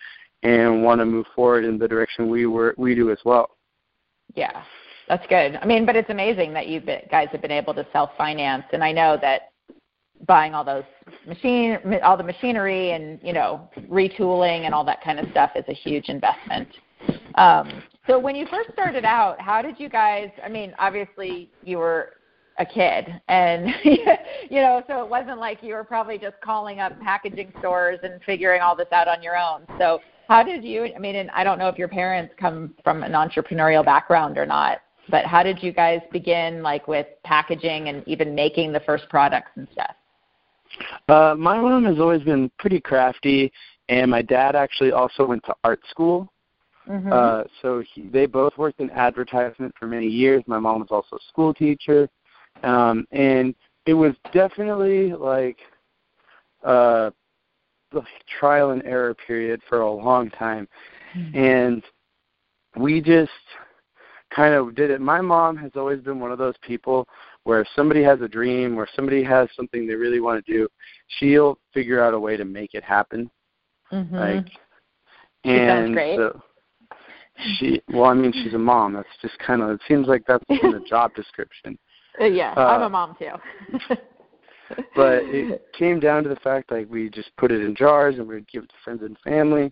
and 0.43 0.83
want 0.83 1.00
to 1.00 1.05
move 1.05 1.26
forward 1.35 1.64
in 1.64 1.78
the 1.78 1.88
direction 1.88 2.31
we 2.31 2.47
were 2.47 2.75
we 2.78 2.95
do 2.95 3.11
as 3.11 3.19
well. 3.25 3.50
Yeah, 4.35 4.62
that's 5.09 5.26
good. 5.28 5.57
I 5.57 5.66
mean, 5.66 5.87
but 5.87 5.97
it's 5.97 6.11
amazing 6.11 6.52
that 6.55 6.69
you 6.69 6.81
guys 7.11 7.28
have 7.33 7.43
been 7.43 7.50
able 7.50 7.75
to 7.75 7.87
self 7.93 8.11
finance, 8.16 8.64
and 8.73 8.83
I 8.83 8.93
know 8.93 9.19
that 9.21 9.52
buying 10.26 10.54
all 10.54 10.64
those 10.64 10.85
machine 11.26 11.78
all 12.02 12.16
the 12.16 12.23
machinery 12.23 12.92
and 12.92 13.20
you 13.23 13.32
know 13.32 13.68
retooling 13.90 14.64
and 14.64 14.75
all 14.75 14.85
that 14.85 15.02
kind 15.02 15.18
of 15.18 15.30
stuff 15.30 15.50
is 15.54 15.64
a 15.68 15.75
huge 15.75 16.08
investment 16.08 16.68
um, 17.37 17.82
so 18.06 18.18
when 18.18 18.37
you 18.37 18.46
first 18.46 18.70
started 18.73 19.04
out, 19.04 19.40
how 19.40 19.62
did 19.62 19.78
you 19.78 19.88
guys? 19.88 20.30
I 20.44 20.49
mean, 20.49 20.75
obviously 20.78 21.50
you 21.62 21.78
were 21.78 22.14
a 22.58 22.64
kid, 22.64 23.20
and 23.28 23.68
you 23.85 24.61
know, 24.61 24.82
so 24.88 25.02
it 25.02 25.08
wasn't 25.08 25.38
like 25.38 25.62
you 25.62 25.75
were 25.75 25.85
probably 25.85 26.18
just 26.18 26.37
calling 26.42 26.80
up 26.80 26.99
packaging 27.00 27.52
stores 27.58 27.99
and 28.02 28.20
figuring 28.25 28.62
all 28.62 28.76
this 28.76 28.88
out 28.92 29.08
on 29.08 29.23
your 29.23 29.37
own. 29.37 29.66
So 29.78 30.00
how 30.28 30.42
did 30.42 30.64
you? 30.64 30.88
I 30.94 30.99
mean, 30.99 31.16
and 31.16 31.30
I 31.30 31.44
don't 31.44 31.58
know 31.58 31.68
if 31.68 31.78
your 31.78 31.88
parents 31.88 32.32
come 32.38 32.75
from 32.82 33.02
an 33.02 33.12
entrepreneurial 33.12 33.85
background 33.85 34.38
or 34.38 34.46
not, 34.46 34.78
but 35.11 35.26
how 35.26 35.42
did 35.42 35.62
you 35.62 35.73
guys 35.73 36.00
begin, 36.12 36.62
like 36.62 36.88
with 36.88 37.06
packaging 37.25 37.88
and 37.88 38.06
even 38.06 38.35
making 38.35 38.73
the 38.73 38.80
first 38.80 39.08
products 39.11 39.50
and 39.56 39.68
stuff? 39.73 39.94
Uh, 41.09 41.35
my 41.37 41.61
mom 41.61 41.85
has 41.85 41.99
always 41.99 42.23
been 42.23 42.50
pretty 42.59 42.80
crafty, 42.80 43.52
and 43.88 44.11
my 44.11 44.23
dad 44.23 44.56
actually 44.56 44.92
also 44.92 45.25
went 45.25 45.45
to 45.45 45.54
art 45.64 45.80
school. 45.90 46.30
Mm-hmm. 46.88 47.12
Uh, 47.12 47.42
so 47.62 47.83
he, 47.95 48.02
they 48.02 48.26
both 48.26 48.56
worked 48.56 48.80
in 48.80 48.90
advertisement 48.90 49.75
for 49.78 49.87
many 49.87 50.06
years. 50.06 50.42
My 50.47 50.59
mom 50.59 50.80
was 50.80 50.88
also 50.90 51.16
a 51.16 51.28
school 51.28 51.52
teacher, 51.52 52.09
um, 52.62 53.06
and 53.11 53.54
it 53.87 53.95
was 53.95 54.14
definitely 54.33 55.12
like 55.12 55.59
uh, 56.64 57.11
the 57.92 58.02
trial 58.38 58.71
and 58.71 58.85
error 58.85 59.14
period 59.14 59.61
for 59.68 59.80
a 59.80 59.90
long 59.90 60.30
time, 60.30 60.68
mm-hmm. 61.16 61.37
and 61.37 61.83
we 62.76 63.00
just 63.00 63.30
kind 64.35 64.54
of 64.54 64.75
did 64.75 64.90
it. 64.90 65.00
My 65.00 65.21
mom 65.21 65.56
has 65.56 65.73
always 65.75 66.00
been 66.00 66.21
one 66.21 66.30
of 66.30 66.38
those 66.38 66.56
people 66.62 67.09
where 67.47 67.61
if 67.61 67.69
somebody 67.75 68.03
has 68.03 68.21
a 68.21 68.29
dream 68.29 68.76
or 68.76 68.88
somebody 68.95 69.23
has 69.23 69.49
something 69.57 69.87
they 69.87 69.95
really 69.95 70.21
want 70.21 70.45
to 70.45 70.53
do, 70.53 70.69
she'll 71.19 71.59
figure 71.73 72.03
out 72.03 72.15
a 72.15 72.19
way 72.19 72.37
to 72.37 72.45
make 72.45 72.75
it 72.75 72.85
happen. 72.85 73.31
Mm-hmm. 73.93 74.17
Like, 74.17 74.47
and 75.45 75.95
great. 75.95 76.17
so 76.17 76.43
she 77.59 77.81
well 77.93 78.07
i 78.07 78.15
mean 78.15 78.33
she's 78.33 78.55
a 78.55 78.59
mom 78.59 78.93
that's 78.93 79.09
just 79.23 79.38
kind 79.38 79.62
of 79.62 79.71
it 79.71 79.81
seems 79.87 80.07
like 80.07 80.23
that's 80.26 80.45
in 80.49 80.71
the 80.73 80.83
job 80.88 81.15
description 81.15 81.79
uh, 82.21 82.25
yeah 82.25 82.53
uh, 82.57 82.67
i'm 82.67 82.83
a 82.83 82.88
mom 82.88 83.17
too 83.19 83.33
but 84.97 85.23
it 85.25 85.62
came 85.79 86.00
down 86.00 86.23
to 86.23 86.29
the 86.29 86.37
fact 86.37 86.71
like 86.71 86.88
we 86.91 87.09
just 87.11 87.31
put 87.37 87.53
it 87.53 87.62
in 87.62 87.75
jars 87.75 88.17
and 88.17 88.26
we'd 88.26 88.49
give 88.49 88.65
it 88.65 88.69
to 88.69 88.75
friends 88.83 89.03
and 89.03 89.17
family 89.23 89.71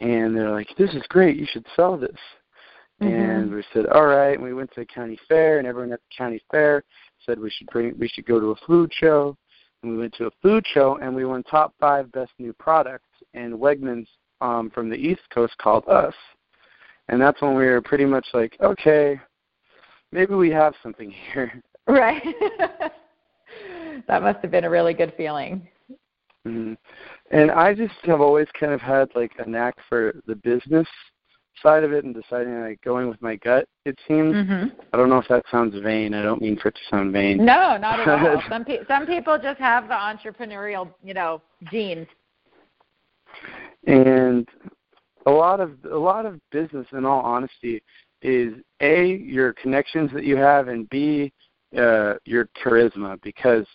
and 0.00 0.36
they're 0.36 0.50
like 0.50 0.68
this 0.78 0.90
is 0.90 1.02
great 1.08 1.36
you 1.36 1.46
should 1.50 1.66
sell 1.76 1.98
this 1.98 2.10
mm-hmm. 3.02 3.12
and 3.12 3.52
we 3.52 3.62
said 3.72 3.86
all 3.86 4.06
right 4.06 4.34
and 4.34 4.42
we 4.42 4.54
went 4.54 4.70
to 4.72 4.80
the 4.80 4.86
county 4.86 5.18
fair 5.28 5.58
and 5.58 5.66
everyone 5.66 5.92
at 5.92 6.00
the 6.00 6.16
county 6.16 6.40
fair 6.50 6.82
said 7.24 7.38
we 7.38 7.50
should 7.50 7.66
bring 7.68 7.94
we 7.98 8.08
should 8.08 8.26
go 8.26 8.40
to 8.40 8.50
a 8.50 8.66
food 8.66 8.92
show 8.92 9.36
and 9.82 9.92
we 9.92 9.98
went 9.98 10.14
to 10.14 10.26
a 10.26 10.30
food 10.42 10.64
show 10.72 10.98
and 11.02 11.14
we 11.14 11.24
won 11.24 11.42
top 11.44 11.74
five 11.80 12.10
best 12.12 12.32
new 12.38 12.52
products 12.54 13.08
and 13.34 13.54
wegmans 13.54 14.06
um, 14.40 14.70
from 14.70 14.88
the 14.88 14.96
east 14.96 15.22
coast 15.32 15.54
called 15.58 15.86
us 15.88 16.14
and 17.08 17.20
that's 17.20 17.40
when 17.42 17.54
we 17.54 17.66
were 17.66 17.82
pretty 17.82 18.04
much 18.04 18.26
like, 18.32 18.56
okay, 18.60 19.20
maybe 20.12 20.34
we 20.34 20.50
have 20.50 20.74
something 20.82 21.10
here. 21.32 21.62
Right. 21.86 22.22
that 24.08 24.22
must 24.22 24.38
have 24.40 24.50
been 24.50 24.64
a 24.64 24.70
really 24.70 24.94
good 24.94 25.12
feeling. 25.16 25.68
Mm-hmm. 26.46 26.74
And 27.30 27.50
I 27.50 27.74
just 27.74 27.94
have 28.04 28.20
always 28.20 28.48
kind 28.58 28.72
of 28.72 28.80
had 28.80 29.08
like 29.14 29.32
a 29.38 29.48
knack 29.48 29.76
for 29.88 30.14
the 30.26 30.36
business 30.36 30.88
side 31.62 31.84
of 31.84 31.92
it 31.92 32.04
and 32.04 32.14
deciding 32.14 32.60
like 32.60 32.80
going 32.82 33.08
with 33.08 33.20
my 33.20 33.36
gut. 33.36 33.68
It 33.84 33.98
seems. 34.06 34.34
Mm-hmm. 34.34 34.76
I 34.92 34.96
don't 34.96 35.08
know 35.08 35.18
if 35.18 35.28
that 35.28 35.44
sounds 35.50 35.74
vain. 35.82 36.14
I 36.14 36.22
don't 36.22 36.40
mean 36.40 36.56
for 36.56 36.68
it 36.68 36.74
to 36.74 36.80
sound 36.90 37.12
vain. 37.12 37.38
No, 37.38 37.76
not 37.76 38.00
at 38.00 38.08
all. 38.08 38.42
some 38.48 38.64
pe- 38.64 38.86
some 38.86 39.06
people 39.06 39.38
just 39.40 39.58
have 39.58 39.88
the 39.88 39.94
entrepreneurial, 39.94 40.88
you 41.02 41.14
know, 41.14 41.42
genes. 41.70 42.06
And 43.86 44.48
a 45.26 45.30
lot 45.30 45.60
of 45.60 45.72
a 45.90 45.96
lot 45.96 46.26
of 46.26 46.40
business 46.50 46.86
in 46.92 47.04
all 47.04 47.20
honesty 47.20 47.82
is 48.22 48.54
a 48.80 49.06
your 49.06 49.52
connections 49.54 50.10
that 50.12 50.24
you 50.24 50.36
have 50.36 50.68
and 50.68 50.88
b 50.90 51.32
uh, 51.76 52.14
your 52.24 52.48
charisma 52.62 53.20
because 53.22 53.66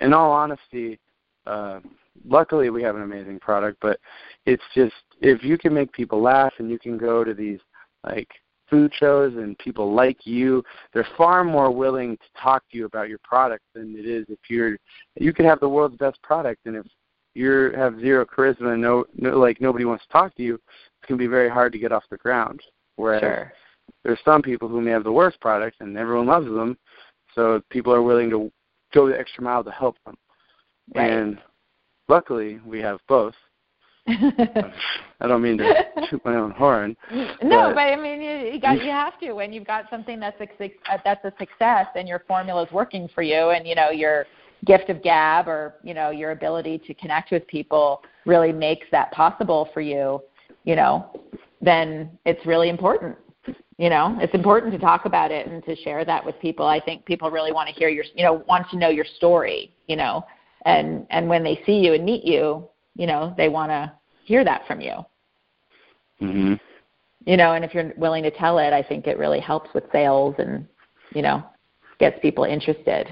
in 0.00 0.12
all 0.12 0.32
honesty 0.32 0.98
uh, 1.46 1.80
luckily 2.26 2.70
we 2.70 2.82
have 2.82 2.96
an 2.96 3.02
amazing 3.02 3.38
product 3.40 3.76
but 3.80 3.98
it's 4.46 4.62
just 4.74 4.94
if 5.20 5.42
you 5.42 5.58
can 5.58 5.74
make 5.74 5.92
people 5.92 6.20
laugh 6.20 6.52
and 6.58 6.70
you 6.70 6.78
can 6.78 6.96
go 6.96 7.24
to 7.24 7.34
these 7.34 7.60
like 8.04 8.28
food 8.70 8.92
shows 8.98 9.34
and 9.34 9.58
people 9.58 9.92
like 9.92 10.26
you 10.26 10.62
they're 10.92 11.06
far 11.16 11.44
more 11.44 11.70
willing 11.70 12.16
to 12.16 12.40
talk 12.40 12.62
to 12.70 12.78
you 12.78 12.86
about 12.86 13.08
your 13.08 13.18
product 13.24 13.62
than 13.74 13.94
it 13.96 14.06
is 14.06 14.24
if 14.28 14.38
you're 14.48 14.76
you 15.16 15.32
could 15.32 15.44
have 15.44 15.60
the 15.60 15.68
world's 15.68 15.96
best 15.96 16.20
product 16.22 16.60
and 16.66 16.76
if 16.76 16.86
you 17.34 17.72
have 17.74 18.00
zero 18.00 18.24
charisma 18.24 18.72
and 18.74 18.82
no, 18.82 19.04
no 19.16 19.38
like 19.38 19.60
nobody 19.60 19.84
wants 19.84 20.04
to 20.06 20.12
talk 20.12 20.34
to 20.36 20.42
you, 20.42 20.54
it's 20.54 21.08
going 21.08 21.18
to 21.18 21.22
be 21.22 21.28
very 21.28 21.48
hard 21.48 21.72
to 21.72 21.78
get 21.78 21.92
off 21.92 22.04
the 22.10 22.16
ground. 22.16 22.60
Whereas 22.96 23.20
sure. 23.20 23.52
there's 24.04 24.20
some 24.24 24.40
people 24.40 24.68
who 24.68 24.80
may 24.80 24.92
have 24.92 25.04
the 25.04 25.12
worst 25.12 25.40
product 25.40 25.76
and 25.80 25.98
everyone 25.98 26.26
loves 26.26 26.46
them, 26.46 26.78
so 27.34 27.60
people 27.70 27.92
are 27.92 28.02
willing 28.02 28.30
to 28.30 28.50
go 28.92 29.08
the 29.08 29.18
extra 29.18 29.42
mile 29.42 29.64
to 29.64 29.72
help 29.72 29.96
them. 30.06 30.16
Right. 30.94 31.10
And 31.10 31.38
luckily, 32.08 32.60
we 32.64 32.80
have 32.80 33.00
both. 33.08 33.34
I 34.06 35.26
don't 35.26 35.40
mean 35.40 35.56
to 35.58 35.84
toot 36.10 36.22
my 36.26 36.34
own 36.34 36.50
horn. 36.50 36.94
No, 37.10 37.68
but, 37.68 37.74
but 37.74 37.80
I 37.80 37.96
mean, 37.96 38.20
you, 38.20 38.52
you 38.52 38.60
got 38.60 38.84
you 38.84 38.90
have 38.90 39.18
to 39.20 39.32
when 39.32 39.50
you've 39.50 39.66
got 39.66 39.86
something 39.88 40.20
that's 40.20 40.38
a 40.40 40.64
uh, 40.92 40.98
that's 41.04 41.24
a 41.24 41.32
success 41.38 41.86
and 41.94 42.06
your 42.06 42.22
formula 42.28 42.64
is 42.64 42.70
working 42.70 43.08
for 43.14 43.22
you, 43.22 43.50
and 43.50 43.66
you 43.66 43.74
know 43.74 43.90
you're 43.90 44.26
gift 44.64 44.88
of 44.88 45.02
gab 45.02 45.48
or 45.48 45.74
you 45.82 45.94
know 45.94 46.10
your 46.10 46.30
ability 46.30 46.78
to 46.78 46.94
connect 46.94 47.30
with 47.30 47.46
people 47.46 48.02
really 48.24 48.52
makes 48.52 48.86
that 48.90 49.10
possible 49.12 49.68
for 49.74 49.80
you 49.80 50.20
you 50.64 50.76
know 50.76 51.20
then 51.60 52.10
it's 52.24 52.44
really 52.46 52.68
important 52.68 53.16
you 53.78 53.90
know 53.90 54.16
it's 54.20 54.34
important 54.34 54.72
to 54.72 54.78
talk 54.78 55.04
about 55.04 55.30
it 55.30 55.46
and 55.46 55.64
to 55.64 55.76
share 55.76 56.04
that 56.04 56.24
with 56.24 56.38
people 56.40 56.66
i 56.66 56.80
think 56.80 57.04
people 57.04 57.30
really 57.30 57.52
want 57.52 57.68
to 57.68 57.74
hear 57.74 57.88
your 57.88 58.04
you 58.14 58.24
know 58.24 58.44
want 58.48 58.68
to 58.70 58.78
know 58.78 58.88
your 58.88 59.04
story 59.16 59.74
you 59.86 59.96
know 59.96 60.24
and 60.64 61.06
and 61.10 61.28
when 61.28 61.42
they 61.42 61.60
see 61.66 61.78
you 61.78 61.94
and 61.94 62.04
meet 62.04 62.24
you 62.24 62.68
you 62.96 63.06
know 63.06 63.34
they 63.36 63.48
want 63.48 63.70
to 63.70 63.92
hear 64.24 64.44
that 64.44 64.66
from 64.66 64.80
you 64.80 64.94
mhm 66.20 66.58
you 67.26 67.36
know 67.36 67.52
and 67.52 67.64
if 67.64 67.74
you're 67.74 67.92
willing 67.96 68.22
to 68.22 68.30
tell 68.30 68.58
it 68.58 68.72
i 68.72 68.82
think 68.82 69.06
it 69.06 69.18
really 69.18 69.40
helps 69.40 69.72
with 69.74 69.84
sales 69.92 70.34
and 70.38 70.66
you 71.14 71.22
know 71.22 71.42
gets 71.98 72.18
people 72.20 72.44
interested 72.44 73.08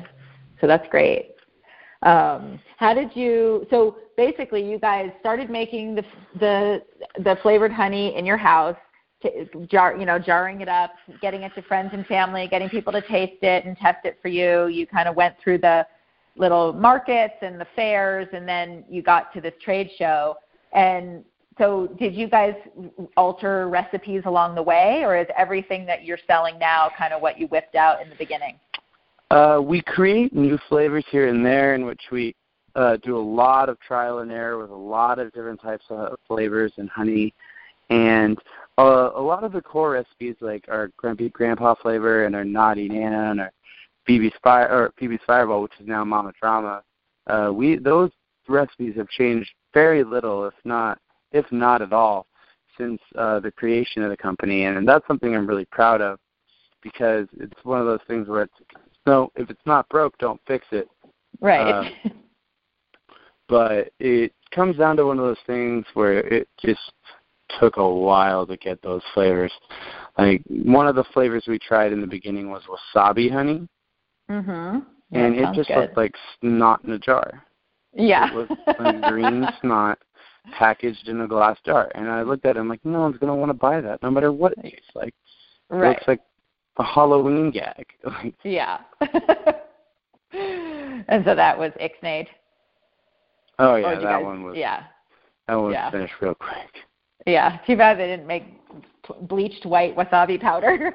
so 0.61 0.67
that's 0.67 0.89
great 0.89 1.33
um, 2.03 2.59
how 2.79 2.95
did 2.95 3.15
you? 3.15 3.67
So 3.71 3.97
basically, 4.17 4.69
you 4.69 4.79
guys 4.79 5.11
started 5.21 5.51
making 5.51 5.95
the 5.95 6.05
the 6.39 6.83
the 7.19 7.39
flavored 7.43 7.73
honey 7.73 8.17
in 8.17 8.27
your 8.27 8.37
house, 8.37 8.77
to, 9.23 9.47
jar 9.67 9.97
you 9.97 10.05
know 10.05 10.19
jarring 10.19 10.61
it 10.63 10.69
up, 10.69 10.93
getting 11.21 11.43
it 11.43 11.55
to 11.55 11.63
friends 11.63 11.91
and 11.93 12.05
family, 12.07 12.49
getting 12.49 12.69
people 12.69 12.93
to 12.93 13.01
taste 13.03 13.43
it 13.43 13.65
and 13.65 13.77
test 13.77 14.05
it 14.05 14.19
for 14.21 14.29
you. 14.29 14.67
You 14.67 14.87
kind 14.87 15.09
of 15.09 15.15
went 15.15 15.37
through 15.43 15.59
the 15.59 15.87
little 16.37 16.73
markets 16.73 17.35
and 17.43 17.61
the 17.61 17.67
fairs, 17.77 18.29
and 18.33 18.49
then 18.49 18.85
you 18.89 19.03
got 19.03 19.33
to 19.35 19.41
this 19.41 19.55
trade 19.63 19.91
show. 19.99 20.37
And 20.73 21.25
so, 21.59 21.89
did 21.99 22.15
you 22.15 22.29
guys 22.29 22.55
alter 23.17 23.69
recipes 23.69 24.23
along 24.25 24.55
the 24.55 24.63
way, 24.63 25.03
or 25.05 25.17
is 25.17 25.27
everything 25.37 25.85
that 25.87 26.05
you're 26.05 26.19
selling 26.27 26.59
now 26.59 26.91
kind 26.97 27.13
of 27.13 27.21
what 27.21 27.39
you 27.39 27.47
whipped 27.49 27.75
out 27.75 28.01
in 28.01 28.09
the 28.09 28.17
beginning? 28.17 28.59
Uh, 29.31 29.61
we 29.63 29.83
create 29.83 30.35
new 30.35 30.59
flavors 30.69 31.05
here 31.11 31.29
and 31.29 31.45
there, 31.45 31.75
in 31.75 31.85
which 31.85 32.01
we 32.11 32.35
uh, 32.75 32.97
do 33.03 33.17
a 33.17 33.21
lot 33.21 33.69
of 33.69 33.79
trial 33.81 34.21
and 34.21 34.33
error 34.33 34.59
with 34.59 34.71
a 34.71 34.75
lot 34.75 35.19
of 35.19 35.33
different 35.33 35.61
types 35.61 35.85
of 35.91 36.19
flavors 36.27 36.73
and 36.79 36.89
honey, 36.89 37.35
and 37.91 38.39
uh, 38.79 39.11
a 39.15 39.21
lot 39.21 39.45
of 39.45 39.53
the 39.53 39.61
core 39.61 39.93
recipes 39.93 40.37
like 40.41 40.65
our 40.69 40.91
Grumpy 40.97 41.29
Grandpa 41.29 41.75
flavor 41.75 42.25
and 42.25 42.35
our 42.35 42.45
Naughty 42.45 42.89
Nana 42.89 43.31
and 43.31 43.41
our 43.41 43.53
Phoebe's 44.07 44.35
Fire 44.43 44.69
or 44.69 44.93
Phoebe's 44.99 45.21
Fireball, 45.27 45.63
which 45.63 45.73
is 45.81 45.87
now 45.87 46.05
Mama 46.05 46.33
Drama. 46.41 46.83
Uh, 47.27 47.51
we 47.53 47.77
those 47.77 48.11
recipes 48.49 48.95
have 48.97 49.09
changed 49.09 49.51
very 49.73 50.05
little, 50.05 50.47
if 50.47 50.55
not 50.65 50.99
if 51.33 51.51
not 51.51 51.83
at 51.83 51.93
all, 51.93 52.27
since 52.77 53.01
uh, 53.17 53.41
the 53.41 53.51
creation 53.51 54.03
of 54.03 54.11
the 54.11 54.17
company, 54.17 54.65
and, 54.65 54.77
and 54.77 54.89
that's 54.89 55.07
something 55.07 55.35
I'm 55.35 55.47
really 55.47 55.65
proud 55.67 56.01
of 56.01 56.19
because 56.83 57.27
it's 57.39 57.65
one 57.65 57.81
of 57.81 57.87
those 57.87 58.01
things 58.07 58.29
where 58.29 58.43
it's 58.43 58.55
no, 59.07 59.31
if 59.37 59.51
it's 59.51 59.67
not 59.67 59.89
broke, 59.89 60.17
don't 60.19 60.41
fix 60.47 60.67
it. 60.71 60.89
Right. 61.41 61.91
Uh, 62.05 62.09
but 63.49 63.91
it 63.99 64.33
comes 64.55 64.77
down 64.77 64.97
to 64.97 65.07
one 65.07 65.19
of 65.19 65.25
those 65.25 65.37
things 65.47 65.85
where 65.95 66.21
it 66.21 66.49
just 66.65 66.93
took 67.61 67.77
a 67.77 67.89
while 67.89 68.47
to 68.47 68.57
get 68.57 68.81
those 68.83 69.03
flavors. 69.13 69.53
Like 70.17 70.43
one 70.49 70.87
of 70.87 70.95
the 70.95 71.05
flavors 71.13 71.45
we 71.47 71.59
tried 71.59 71.93
in 71.93 72.01
the 72.01 72.07
beginning 72.07 72.51
was 72.51 72.63
wasabi 72.95 73.31
honey. 73.31 73.69
Mhm. 74.31 74.85
And 75.13 75.35
it 75.37 75.53
just 75.55 75.69
good. 75.69 75.79
looked 75.79 75.97
like 75.97 76.15
snot 76.41 76.83
in 76.85 76.93
a 76.93 76.99
jar. 76.99 77.45
Yeah. 77.95 78.29
It 78.31 78.35
was 78.35 78.49
like 78.79 79.03
green 79.13 79.47
snot 79.61 79.99
packaged 80.59 81.09
in 81.09 81.21
a 81.21 81.29
glass 81.29 81.59
jar. 81.65 81.91
And 81.95 82.09
I 82.09 82.23
looked 82.23 82.47
at 82.47 82.51
it, 82.51 82.59
and 82.59 82.61
I'm 82.61 82.69
like, 82.69 82.85
no 82.85 83.01
one's 83.01 83.19
gonna 83.19 83.37
want 83.37 83.51
to 83.51 83.55
buy 83.55 83.81
that, 83.81 84.03
no 84.03 84.11
matter 84.11 84.33
what 84.33 84.53
it 84.53 84.63
tastes 84.63 84.91
like. 84.95 85.15
It 85.71 85.75
right. 85.75 85.89
looks 85.91 86.09
like 86.09 86.21
a 86.79 86.83
Halloween 86.85 87.51
gag. 87.51 87.87
Yeah. 88.45 88.79
and 90.33 91.25
so 91.25 91.35
that 91.35 91.59
was 91.59 91.73
Ixnade. 91.81 92.29
oh 93.59 93.77
yeah, 93.77 93.95
that 93.97 94.03
guys- 94.03 94.25
one 94.25 94.45
was 94.45 94.57
Yeah. 94.57 94.85
that 95.47 95.55
one 95.57 95.67
was 95.67 95.75
yeah. 95.75 95.91
finished 95.91 96.15
real 96.21 96.35
quick. 96.35 96.71
Yeah. 97.27 97.59
Too 97.67 97.77
bad 97.77 97.99
they 97.99 98.07
didn't 98.07 98.27
make 98.27 98.45
bleached 99.23 99.67
white 99.67 99.95
wasabi 99.97 100.41
powder. 100.41 100.95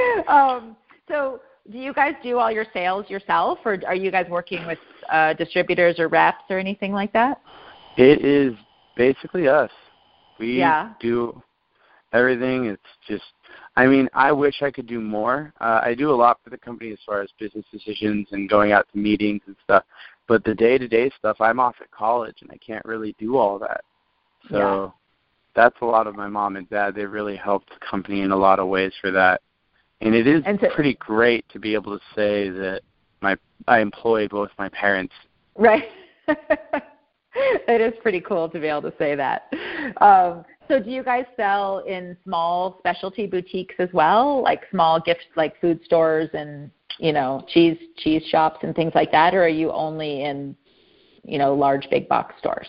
um, 0.28 0.76
so, 1.08 1.40
do 1.70 1.78
you 1.78 1.92
guys 1.92 2.14
do 2.22 2.38
all 2.38 2.50
your 2.50 2.66
sales 2.72 3.08
yourself, 3.08 3.58
or 3.64 3.78
are 3.86 3.94
you 3.94 4.10
guys 4.10 4.26
working 4.28 4.66
with 4.66 4.78
uh, 5.10 5.32
distributors 5.34 5.98
or 5.98 6.08
reps 6.08 6.44
or 6.50 6.58
anything 6.58 6.92
like 6.92 7.12
that? 7.12 7.40
It 7.96 8.24
is 8.24 8.54
basically 8.96 9.48
us. 9.48 9.70
We 10.38 10.58
Yeah. 10.58 10.90
do 10.98 11.40
everything. 12.12 12.66
It's 12.66 12.82
just, 13.06 13.24
I 13.76 13.86
mean, 13.86 14.08
I 14.12 14.32
wish 14.32 14.62
I 14.62 14.70
could 14.70 14.86
do 14.86 15.00
more. 15.00 15.52
Uh, 15.60 15.80
I 15.82 15.94
do 15.94 16.10
a 16.10 16.14
lot 16.14 16.38
for 16.42 16.50
the 16.50 16.58
company 16.58 16.92
as 16.92 16.98
far 17.06 17.20
as 17.20 17.30
business 17.38 17.64
decisions 17.70 18.28
and 18.32 18.48
going 18.48 18.72
out 18.72 18.86
to 18.92 18.98
meetings 18.98 19.42
and 19.46 19.56
stuff. 19.64 19.84
But 20.26 20.44
the 20.44 20.54
day-to-day 20.54 21.10
stuff, 21.18 21.40
I'm 21.40 21.60
off 21.60 21.76
at 21.80 21.90
college 21.90 22.36
and 22.42 22.50
I 22.50 22.58
can't 22.58 22.84
really 22.84 23.14
do 23.18 23.36
all 23.36 23.58
that. 23.58 23.84
So 24.50 24.56
Yeah. 24.58 24.90
that's 25.54 25.80
a 25.80 25.84
lot 25.84 26.06
of 26.06 26.16
my 26.16 26.28
mom 26.28 26.56
and 26.56 26.68
dad. 26.68 26.94
They 26.94 27.06
really 27.06 27.36
helped 27.36 27.70
the 27.70 27.86
company 27.86 28.22
in 28.22 28.30
a 28.30 28.36
lot 28.36 28.58
of 28.58 28.68
ways 28.68 28.92
for 29.00 29.10
that. 29.10 29.42
And 30.02 30.14
it 30.14 30.26
is 30.26 30.42
And 30.46 30.58
so- 30.60 30.68
pretty 30.74 30.94
great 30.94 31.48
to 31.50 31.58
be 31.58 31.74
able 31.74 31.96
to 31.98 32.04
say 32.14 32.50
that 32.50 32.82
my 33.20 33.36
I 33.68 33.78
employ 33.80 34.26
both 34.28 34.50
my 34.58 34.68
parents 34.70 35.14
Right. 35.56 35.84
it 36.26 37.80
is 37.80 37.92
pretty 38.02 38.20
cool 38.20 38.48
to 38.48 38.58
be 38.58 38.66
able 38.66 38.82
to 38.82 38.94
say 38.98 39.14
that. 39.14 39.52
Um, 40.00 40.44
so, 40.68 40.80
do 40.80 40.90
you 40.90 41.02
guys 41.02 41.24
sell 41.36 41.80
in 41.80 42.16
small 42.24 42.76
specialty 42.78 43.26
boutiques 43.26 43.74
as 43.78 43.88
well, 43.92 44.42
like 44.42 44.62
small 44.70 45.00
gifts, 45.00 45.24
like 45.36 45.60
food 45.60 45.80
stores 45.84 46.30
and 46.32 46.70
you 46.98 47.12
know 47.12 47.44
cheese 47.48 47.76
cheese 47.98 48.22
shops 48.30 48.60
and 48.62 48.74
things 48.74 48.92
like 48.94 49.10
that, 49.12 49.34
or 49.34 49.44
are 49.44 49.48
you 49.48 49.70
only 49.72 50.24
in 50.24 50.56
you 51.24 51.38
know 51.38 51.54
large 51.54 51.88
big 51.90 52.08
box 52.08 52.34
stores? 52.38 52.68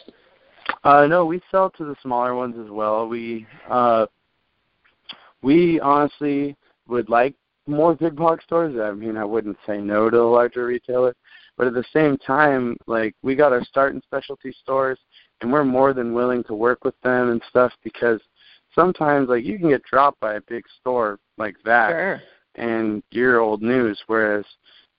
Uh, 0.84 1.06
no, 1.08 1.26
we 1.26 1.42
sell 1.52 1.70
to 1.72 1.86
the 1.86 1.96
smaller 2.02 2.36
ones 2.36 2.56
as 2.62 2.70
well. 2.70 3.08
We 3.08 3.48
uh, 3.70 4.08
we 5.42 5.80
honestly 5.80 6.58
would 6.88 7.10
like 7.10 7.36
more 7.68 7.96
big 7.96 8.16
box 8.16 8.44
stores. 8.44 8.78
I 8.80 8.92
mean, 8.92 9.18
I 9.18 9.24
wouldn't 9.24 9.58
say 9.66 9.80
no 9.80 10.10
to 10.10 10.20
a 10.20 10.24
larger 10.24 10.66
retailer, 10.66 11.16
but 11.58 11.68
at 11.68 11.74
the 11.74 11.86
same 11.94 12.18
time, 12.18 12.76
like 12.88 13.16
we 13.22 13.36
got 13.36 13.54
our 13.54 13.64
start 13.64 13.94
in 13.94 14.02
specialty 14.02 14.54
stores, 14.62 15.00
and 15.42 15.52
we're 15.52 15.64
more 15.64 15.94
than 15.94 16.14
willing 16.14 16.44
to 16.46 16.54
work 16.54 16.84
with 16.84 17.00
them 17.02 17.30
and 17.30 17.42
stuff 17.50 17.72
because 17.84 18.20
sometimes, 18.76 19.30
like, 19.30 19.44
you 19.44 19.58
can 19.60 19.70
get 19.70 19.84
dropped 19.84 20.20
by 20.20 20.36
a 20.36 20.42
big 20.42 20.64
store 20.80 21.20
like 21.38 21.56
that, 21.64 21.90
Sure. 21.90 22.22
and 22.56 23.04
you're 23.12 23.40
old 23.40 23.62
news. 23.62 24.02
Whereas 24.08 24.46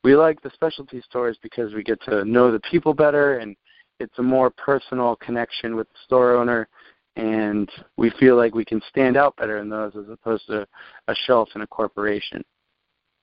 we 0.02 0.14
like 0.14 0.40
the 0.42 0.50
specialty 0.50 1.00
stores 1.00 1.38
because 1.42 1.74
we 1.74 1.82
get 1.82 2.00
to 2.02 2.24
know 2.24 2.52
the 2.52 2.60
people 2.60 2.94
better 2.94 3.38
and 3.38 3.56
it's 4.00 4.18
a 4.18 4.22
more 4.22 4.50
personal 4.50 5.16
connection 5.16 5.76
with 5.76 5.88
the 5.88 5.98
store 6.04 6.34
owner 6.34 6.68
and 7.16 7.70
we 7.96 8.10
feel 8.18 8.36
like 8.36 8.54
we 8.54 8.64
can 8.64 8.80
stand 8.88 9.16
out 9.16 9.36
better 9.36 9.58
in 9.58 9.68
those 9.68 9.92
as 9.96 10.08
opposed 10.08 10.46
to 10.48 10.66
a 11.08 11.14
shelf 11.26 11.48
in 11.54 11.62
a 11.62 11.66
corporation. 11.66 12.44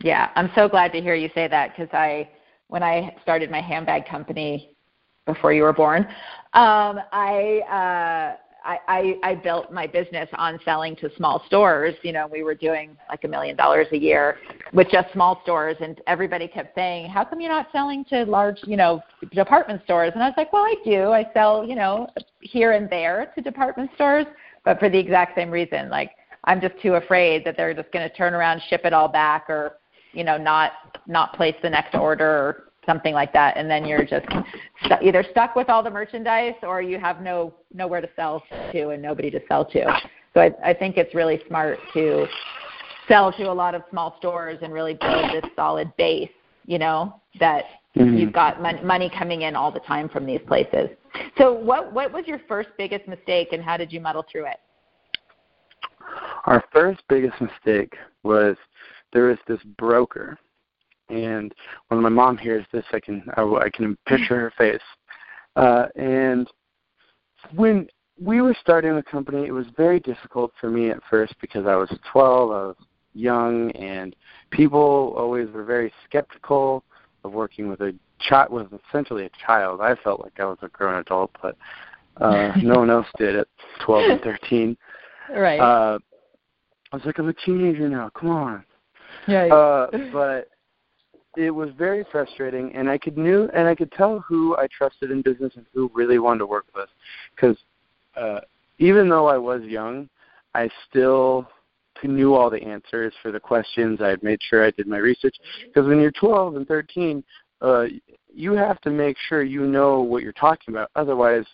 Yeah, 0.03 0.29
I'm 0.35 0.51
so 0.55 0.67
glad 0.67 0.91
to 0.93 1.01
hear 1.01 1.13
you 1.13 1.29
say 1.35 1.47
that 1.47 1.75
because 1.75 1.93
I, 1.93 2.29
when 2.67 2.83
I 2.83 3.15
started 3.21 3.51
my 3.51 3.61
handbag 3.61 4.07
company 4.07 4.75
before 5.25 5.53
you 5.53 5.63
were 5.63 5.73
born, 5.73 6.07
um, 6.53 6.99
I, 7.11 7.61
uh, 7.69 8.40
I, 8.63 8.77
I 8.87 9.31
I 9.31 9.35
built 9.35 9.71
my 9.71 9.87
business 9.87 10.29
on 10.33 10.59
selling 10.63 10.95
to 10.97 11.09
small 11.15 11.43
stores. 11.47 11.95
You 12.03 12.11
know, 12.11 12.27
we 12.27 12.43
were 12.43 12.53
doing 12.53 12.95
like 13.09 13.23
a 13.23 13.27
million 13.27 13.55
dollars 13.55 13.87
a 13.91 13.97
year 13.97 14.37
with 14.73 14.87
just 14.89 15.11
small 15.13 15.41
stores, 15.43 15.77
and 15.79 15.99
everybody 16.07 16.47
kept 16.47 16.75
saying, 16.75 17.09
"How 17.09 17.25
come 17.25 17.41
you're 17.41 17.51
not 17.51 17.67
selling 17.71 18.05
to 18.05 18.23
large, 18.25 18.59
you 18.63 18.77
know, 18.77 19.01
department 19.31 19.83
stores?" 19.83 20.11
And 20.13 20.23
I 20.23 20.27
was 20.27 20.35
like, 20.37 20.53
"Well, 20.53 20.63
I 20.63 20.75
do. 20.85 21.11
I 21.11 21.27
sell, 21.33 21.65
you 21.65 21.75
know, 21.75 22.07
here 22.41 22.73
and 22.73 22.89
there 22.89 23.31
to 23.35 23.41
department 23.41 23.89
stores, 23.95 24.25
but 24.63 24.79
for 24.79 24.89
the 24.89 24.99
exact 24.99 25.35
same 25.35 25.49
reason. 25.49 25.89
Like, 25.89 26.11
I'm 26.43 26.61
just 26.61 26.79
too 26.81 26.95
afraid 26.95 27.43
that 27.45 27.57
they're 27.57 27.73
just 27.73 27.91
going 27.91 28.07
to 28.07 28.15
turn 28.15 28.33
around, 28.33 28.61
ship 28.69 28.81
it 28.83 28.93
all 28.93 29.07
back, 29.07 29.49
or 29.49 29.77
you 30.13 30.23
know, 30.23 30.37
not 30.37 30.73
not 31.07 31.33
place 31.33 31.55
the 31.61 31.69
next 31.69 31.95
order 31.95 32.25
or 32.25 32.70
something 32.85 33.13
like 33.13 33.31
that, 33.33 33.57
and 33.57 33.69
then 33.69 33.85
you're 33.85 34.03
just 34.03 34.25
stu- 34.85 34.95
either 35.01 35.23
stuck 35.31 35.55
with 35.55 35.69
all 35.69 35.83
the 35.83 35.89
merchandise 35.89 36.55
or 36.63 36.81
you 36.81 36.99
have 36.99 37.21
no 37.21 37.53
nowhere 37.73 38.01
to 38.01 38.09
sell 38.15 38.43
to 38.71 38.89
and 38.89 39.01
nobody 39.01 39.29
to 39.29 39.39
sell 39.47 39.65
to. 39.65 39.85
So 40.33 40.41
I, 40.41 40.51
I 40.63 40.73
think 40.73 40.97
it's 40.97 41.13
really 41.13 41.41
smart 41.47 41.77
to 41.93 42.25
sell 43.07 43.31
to 43.33 43.51
a 43.51 43.53
lot 43.53 43.75
of 43.75 43.83
small 43.89 44.15
stores 44.17 44.59
and 44.61 44.73
really 44.73 44.93
build 44.95 45.31
this 45.31 45.49
solid 45.55 45.91
base. 45.97 46.29
You 46.65 46.79
know 46.79 47.21
that 47.39 47.65
Mhm. 47.95 48.17
you've 48.17 48.31
got 48.33 48.61
mon- 48.61 48.85
money 48.85 49.09
coming 49.09 49.41
in 49.41 49.55
all 49.55 49.71
the 49.71 49.81
time 49.81 50.07
from 50.07 50.25
these 50.25 50.41
places. 50.47 50.89
So 51.37 51.51
what 51.51 51.91
what 51.91 52.11
was 52.13 52.25
your 52.25 52.39
first 52.47 52.69
biggest 52.77 53.07
mistake 53.07 53.49
and 53.51 53.61
how 53.61 53.77
did 53.77 53.91
you 53.91 53.99
muddle 53.99 54.25
through 54.31 54.45
it? 54.45 54.59
Our 56.45 56.63
first 56.71 57.01
biggest 57.09 57.39
mistake 57.41 57.95
was 58.23 58.55
there 59.11 59.25
was 59.25 59.37
this 59.47 59.61
broker, 59.77 60.37
and 61.11 61.53
when 61.89 62.01
my 62.01 62.09
mom 62.09 62.37
hears 62.37 62.65
this, 62.71 62.85
I 62.91 62.99
can 62.99 63.23
I, 63.35 63.41
I 63.43 63.69
can 63.69 63.97
picture 64.07 64.39
her 64.39 64.53
face. 64.57 64.81
Uh, 65.55 65.87
and 65.95 66.49
when 67.55 67.87
we 68.19 68.41
were 68.41 68.55
starting 68.59 68.95
the 68.95 69.03
company, 69.03 69.45
it 69.47 69.51
was 69.51 69.65
very 69.75 69.99
difficult 69.99 70.51
for 70.59 70.69
me 70.69 70.89
at 70.89 70.99
first 71.09 71.33
because 71.41 71.65
I 71.65 71.75
was 71.75 71.89
12, 72.11 72.51
I 72.51 72.53
was 72.53 72.75
young, 73.13 73.71
and 73.71 74.15
people 74.51 75.13
always 75.17 75.49
were 75.49 75.63
very 75.63 75.91
skeptical 76.05 76.83
of 77.23 77.33
working 77.33 77.67
with 77.67 77.81
a 77.81 77.93
child, 78.19 78.51
with 78.51 78.67
essentially 78.89 79.25
a 79.25 79.29
child. 79.45 79.81
I 79.81 79.95
felt 79.95 80.21
like 80.21 80.39
I 80.39 80.45
was 80.45 80.59
a 80.61 80.67
grown 80.69 80.99
adult, 80.99 81.31
but 81.41 81.57
uh, 82.17 82.51
no 82.63 82.79
one 82.79 82.89
else 82.89 83.07
did 83.17 83.35
at 83.35 83.47
12 83.85 84.11
and 84.11 84.21
13. 84.21 84.77
Right. 85.35 85.59
Uh, 85.59 85.99
I 86.91 86.95
was 86.95 87.05
like, 87.05 87.17
I'm 87.19 87.29
a 87.29 87.33
teenager 87.33 87.89
now. 87.89 88.09
Come 88.09 88.29
on. 88.29 88.63
yeah. 89.27 89.45
Uh, 89.45 89.87
but 90.13 90.49
it 91.37 91.51
was 91.51 91.69
very 91.77 92.05
frustrating, 92.11 92.73
and 92.75 92.89
I 92.89 92.97
could 92.97 93.17
knew 93.17 93.49
and 93.53 93.67
I 93.67 93.75
could 93.75 93.91
tell 93.93 94.19
who 94.19 94.55
I 94.57 94.67
trusted 94.67 95.11
in 95.11 95.21
business 95.21 95.53
and 95.55 95.65
who 95.73 95.89
really 95.93 96.19
wanted 96.19 96.39
to 96.39 96.47
work 96.47 96.65
with 96.73 96.83
us. 96.83 96.89
Because 97.35 97.57
uh, 98.15 98.41
even 98.79 99.09
though 99.09 99.27
I 99.27 99.37
was 99.37 99.61
young, 99.63 100.09
I 100.53 100.69
still 100.89 101.47
knew 102.03 102.33
all 102.33 102.49
the 102.49 102.61
answers 102.63 103.13
for 103.21 103.31
the 103.31 103.39
questions. 103.39 104.01
I 104.01 104.09
had 104.09 104.23
made 104.23 104.39
sure 104.49 104.65
I 104.65 104.71
did 104.71 104.87
my 104.87 104.97
research. 104.97 105.35
Because 105.65 105.87
when 105.87 106.01
you're 106.01 106.11
12 106.11 106.55
and 106.55 106.67
13, 106.67 107.23
uh, 107.61 107.85
you 108.33 108.53
have 108.53 108.81
to 108.81 108.89
make 108.89 109.17
sure 109.29 109.43
you 109.43 109.65
know 109.65 110.01
what 110.01 110.23
you're 110.23 110.31
talking 110.33 110.73
about. 110.73 110.89
Otherwise, 110.95 111.45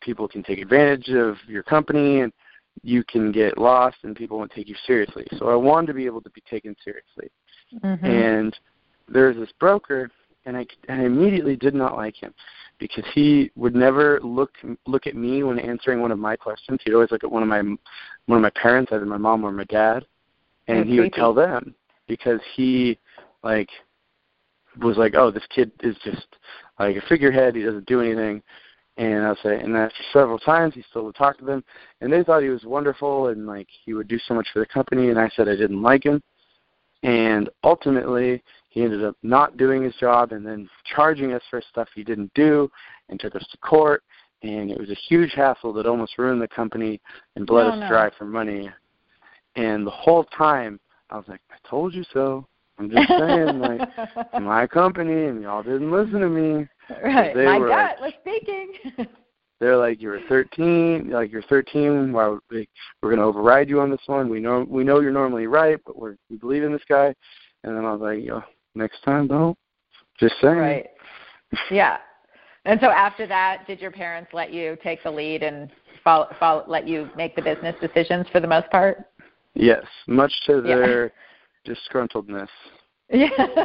people 0.00 0.28
can 0.28 0.42
take 0.42 0.60
advantage 0.60 1.08
of 1.08 1.36
your 1.48 1.62
company 1.62 2.20
and 2.20 2.32
you 2.82 3.02
can 3.04 3.32
get 3.32 3.58
lost 3.58 3.96
and 4.04 4.14
people 4.14 4.38
won't 4.38 4.52
take 4.52 4.68
you 4.68 4.76
seriously. 4.86 5.26
So 5.36 5.48
I 5.48 5.56
wanted 5.56 5.88
to 5.88 5.94
be 5.94 6.06
able 6.06 6.20
to 6.20 6.30
be 6.30 6.42
taken 6.48 6.76
seriously. 6.84 7.30
Mhm. 7.74 8.04
And 8.04 8.58
there's 9.08 9.36
this 9.36 9.52
broker, 9.58 10.10
and 10.44 10.56
I, 10.56 10.66
and 10.88 11.02
I 11.02 11.04
immediately 11.04 11.56
did 11.56 11.74
not 11.74 11.96
like 11.96 12.16
him 12.16 12.34
because 12.78 13.04
he 13.14 13.50
would 13.56 13.74
never 13.74 14.20
look 14.22 14.52
look 14.86 15.06
at 15.06 15.16
me 15.16 15.42
when 15.42 15.58
answering 15.58 16.00
one 16.00 16.12
of 16.12 16.18
my 16.18 16.36
questions. 16.36 16.78
He'd 16.84 16.94
always 16.94 17.10
look 17.10 17.24
at 17.24 17.30
one 17.30 17.42
of 17.42 17.48
my 17.48 17.60
one 17.60 18.38
of 18.38 18.42
my 18.42 18.50
parents, 18.50 18.92
either 18.92 19.04
my 19.04 19.16
mom 19.16 19.44
or 19.44 19.52
my 19.52 19.64
dad, 19.64 20.06
and 20.68 20.80
That's 20.80 20.88
he 20.88 21.00
would 21.00 21.12
creepy. 21.12 21.20
tell 21.20 21.34
them 21.34 21.74
because 22.06 22.40
he 22.54 22.98
like 23.42 23.68
was 24.80 24.96
like, 24.96 25.14
oh, 25.16 25.30
this 25.30 25.46
kid 25.50 25.72
is 25.80 25.96
just 26.04 26.26
like 26.78 26.96
a 26.96 27.00
figurehead. 27.08 27.56
He 27.56 27.62
doesn't 27.62 27.86
do 27.86 28.00
anything. 28.00 28.42
And 28.96 29.24
I'll 29.24 29.38
say, 29.44 29.60
and 29.60 29.76
after 29.76 30.02
several 30.12 30.38
times, 30.40 30.74
he 30.74 30.82
still 30.90 31.04
would 31.04 31.14
talk 31.14 31.38
to 31.38 31.44
them, 31.44 31.62
and 32.00 32.12
they 32.12 32.24
thought 32.24 32.42
he 32.42 32.48
was 32.48 32.64
wonderful 32.64 33.28
and 33.28 33.46
like 33.46 33.68
he 33.84 33.94
would 33.94 34.08
do 34.08 34.18
so 34.26 34.34
much 34.34 34.48
for 34.52 34.58
the 34.58 34.66
company. 34.66 35.10
And 35.10 35.18
I 35.18 35.28
said 35.36 35.48
I 35.48 35.54
didn't 35.56 35.82
like 35.82 36.04
him, 36.04 36.20
and 37.02 37.48
ultimately 37.62 38.42
he 38.78 38.84
ended 38.84 39.04
up 39.04 39.16
not 39.24 39.56
doing 39.56 39.82
his 39.82 39.94
job 39.96 40.30
and 40.30 40.46
then 40.46 40.70
charging 40.94 41.32
us 41.32 41.42
for 41.50 41.60
stuff 41.68 41.88
he 41.96 42.04
didn't 42.04 42.30
do, 42.34 42.70
and 43.08 43.18
took 43.18 43.34
us 43.34 43.44
to 43.50 43.58
court. 43.58 44.04
And 44.44 44.70
it 44.70 44.78
was 44.78 44.88
a 44.88 44.94
huge 44.94 45.32
hassle 45.34 45.72
that 45.72 45.86
almost 45.86 46.16
ruined 46.16 46.40
the 46.40 46.46
company 46.46 47.00
and 47.34 47.44
bled 47.44 47.66
Oh, 47.66 47.70
us 47.70 47.80
no. 47.80 47.88
dry 47.88 48.10
for 48.16 48.24
money. 48.24 48.70
And 49.56 49.84
the 49.84 49.90
whole 49.90 50.22
time, 50.26 50.78
I 51.10 51.16
was 51.16 51.24
like, 51.26 51.40
I 51.50 51.56
told 51.68 51.92
you 51.92 52.04
so. 52.12 52.46
I'm 52.78 52.88
just 52.88 53.08
saying, 53.18 53.58
like, 53.58 53.80
my 54.40 54.64
company, 54.68 55.24
and 55.24 55.42
y'all 55.42 55.64
didn't 55.64 55.90
listen 55.90 56.20
to 56.20 56.28
me. 56.28 56.68
right. 57.02 57.34
My 57.34 57.58
were 57.58 57.68
gut 57.68 57.96
was 58.00 58.12
speaking. 58.20 58.74
They're 59.60 59.76
like, 59.76 60.00
you're 60.00 60.20
13, 60.28 61.10
like 61.10 61.32
you're 61.32 61.42
13. 61.42 62.12
Why 62.12 62.28
would 62.28 62.38
we, 62.48 62.68
we're 63.02 63.08
going 63.08 63.18
to 63.18 63.24
override 63.24 63.68
you 63.68 63.80
on 63.80 63.90
this 63.90 63.98
one? 64.06 64.28
We 64.28 64.38
know 64.38 64.64
we 64.68 64.84
know 64.84 65.00
you're 65.00 65.10
normally 65.10 65.48
right, 65.48 65.80
but 65.84 65.98
we're 65.98 66.14
we 66.30 66.36
believe 66.36 66.62
in 66.62 66.70
this 66.70 66.84
guy. 66.88 67.12
And 67.64 67.76
then 67.76 67.84
I 67.84 67.90
was 67.90 68.00
like, 68.00 68.22
yo, 68.22 68.40
next 68.78 69.02
time 69.02 69.26
don't. 69.26 69.56
Just 70.18 70.34
saying. 70.40 70.56
right. 70.56 70.86
Yeah. 71.70 71.98
And 72.64 72.78
so 72.80 72.88
after 72.88 73.26
that, 73.26 73.64
did 73.66 73.80
your 73.80 73.90
parents 73.90 74.30
let 74.32 74.52
you 74.52 74.76
take 74.82 75.02
the 75.02 75.10
lead 75.10 75.42
and 75.42 75.70
follow, 76.04 76.28
follow, 76.38 76.64
let 76.66 76.86
you 76.86 77.08
make 77.16 77.34
the 77.36 77.42
business 77.42 77.74
decisions 77.80 78.26
for 78.30 78.40
the 78.40 78.46
most 78.46 78.70
part? 78.70 79.06
Yes, 79.54 79.84
much 80.06 80.32
to 80.46 80.62
Yeah. 80.66 80.76
their 80.76 81.12
disgruntledness. 81.66 82.48
Yeah. 83.10 83.30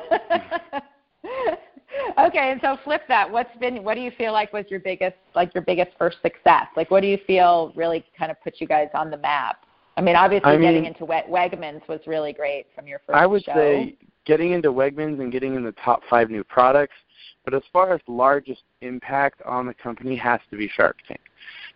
okay, 2.20 2.52
and 2.52 2.62
so 2.62 2.78
flip 2.84 3.02
that. 3.10 3.30
What's 3.30 3.56
been 3.58 3.84
what 3.84 3.96
do 3.96 4.02
you 4.02 4.12
feel 4.12 4.32
like 4.32 4.54
was 4.54 4.66
your 4.70 4.80
biggest 4.80 5.18
like 5.36 5.54
your 5.54 5.64
biggest 5.64 5.92
first 5.98 6.18
success? 6.22 6.68
Like 6.78 6.90
what 6.90 7.02
do 7.02 7.08
you 7.08 7.18
feel 7.28 7.74
really 7.76 8.06
kind 8.18 8.32
of 8.32 8.42
put 8.42 8.62
you 8.62 8.68
guys 8.68 8.88
on 8.94 9.12
the 9.12 9.18
map? 9.18 9.66
I 9.98 10.02
mean, 10.02 10.16
obviously 10.16 10.52
I 10.52 10.58
getting 10.58 10.86
into 10.86 11.06
Weg- 11.06 11.28
Wegmans 11.28 11.88
was 11.88 12.00
really 12.08 12.34
great 12.34 12.68
from 12.74 12.88
your 12.88 13.00
first 13.06 13.18
I 13.18 13.26
would 13.26 13.44
show. 13.44 13.54
say 13.54 13.98
getting 14.26 14.52
into 14.52 14.72
Wegmans 14.72 15.20
and 15.20 15.32
getting 15.32 15.56
in 15.56 15.64
the 15.64 15.74
top 15.74 16.02
five 16.10 16.30
new 16.30 16.44
products. 16.44 16.96
But 17.46 17.54
as 17.54 17.64
far 17.74 17.94
as 17.94 18.02
largest 18.08 18.64
impact 18.82 19.42
on 19.46 19.66
the 19.66 19.74
company 19.74 20.16
has 20.16 20.40
to 20.50 20.58
be 20.58 20.70
Shark 20.70 20.98
Tank. 21.08 21.20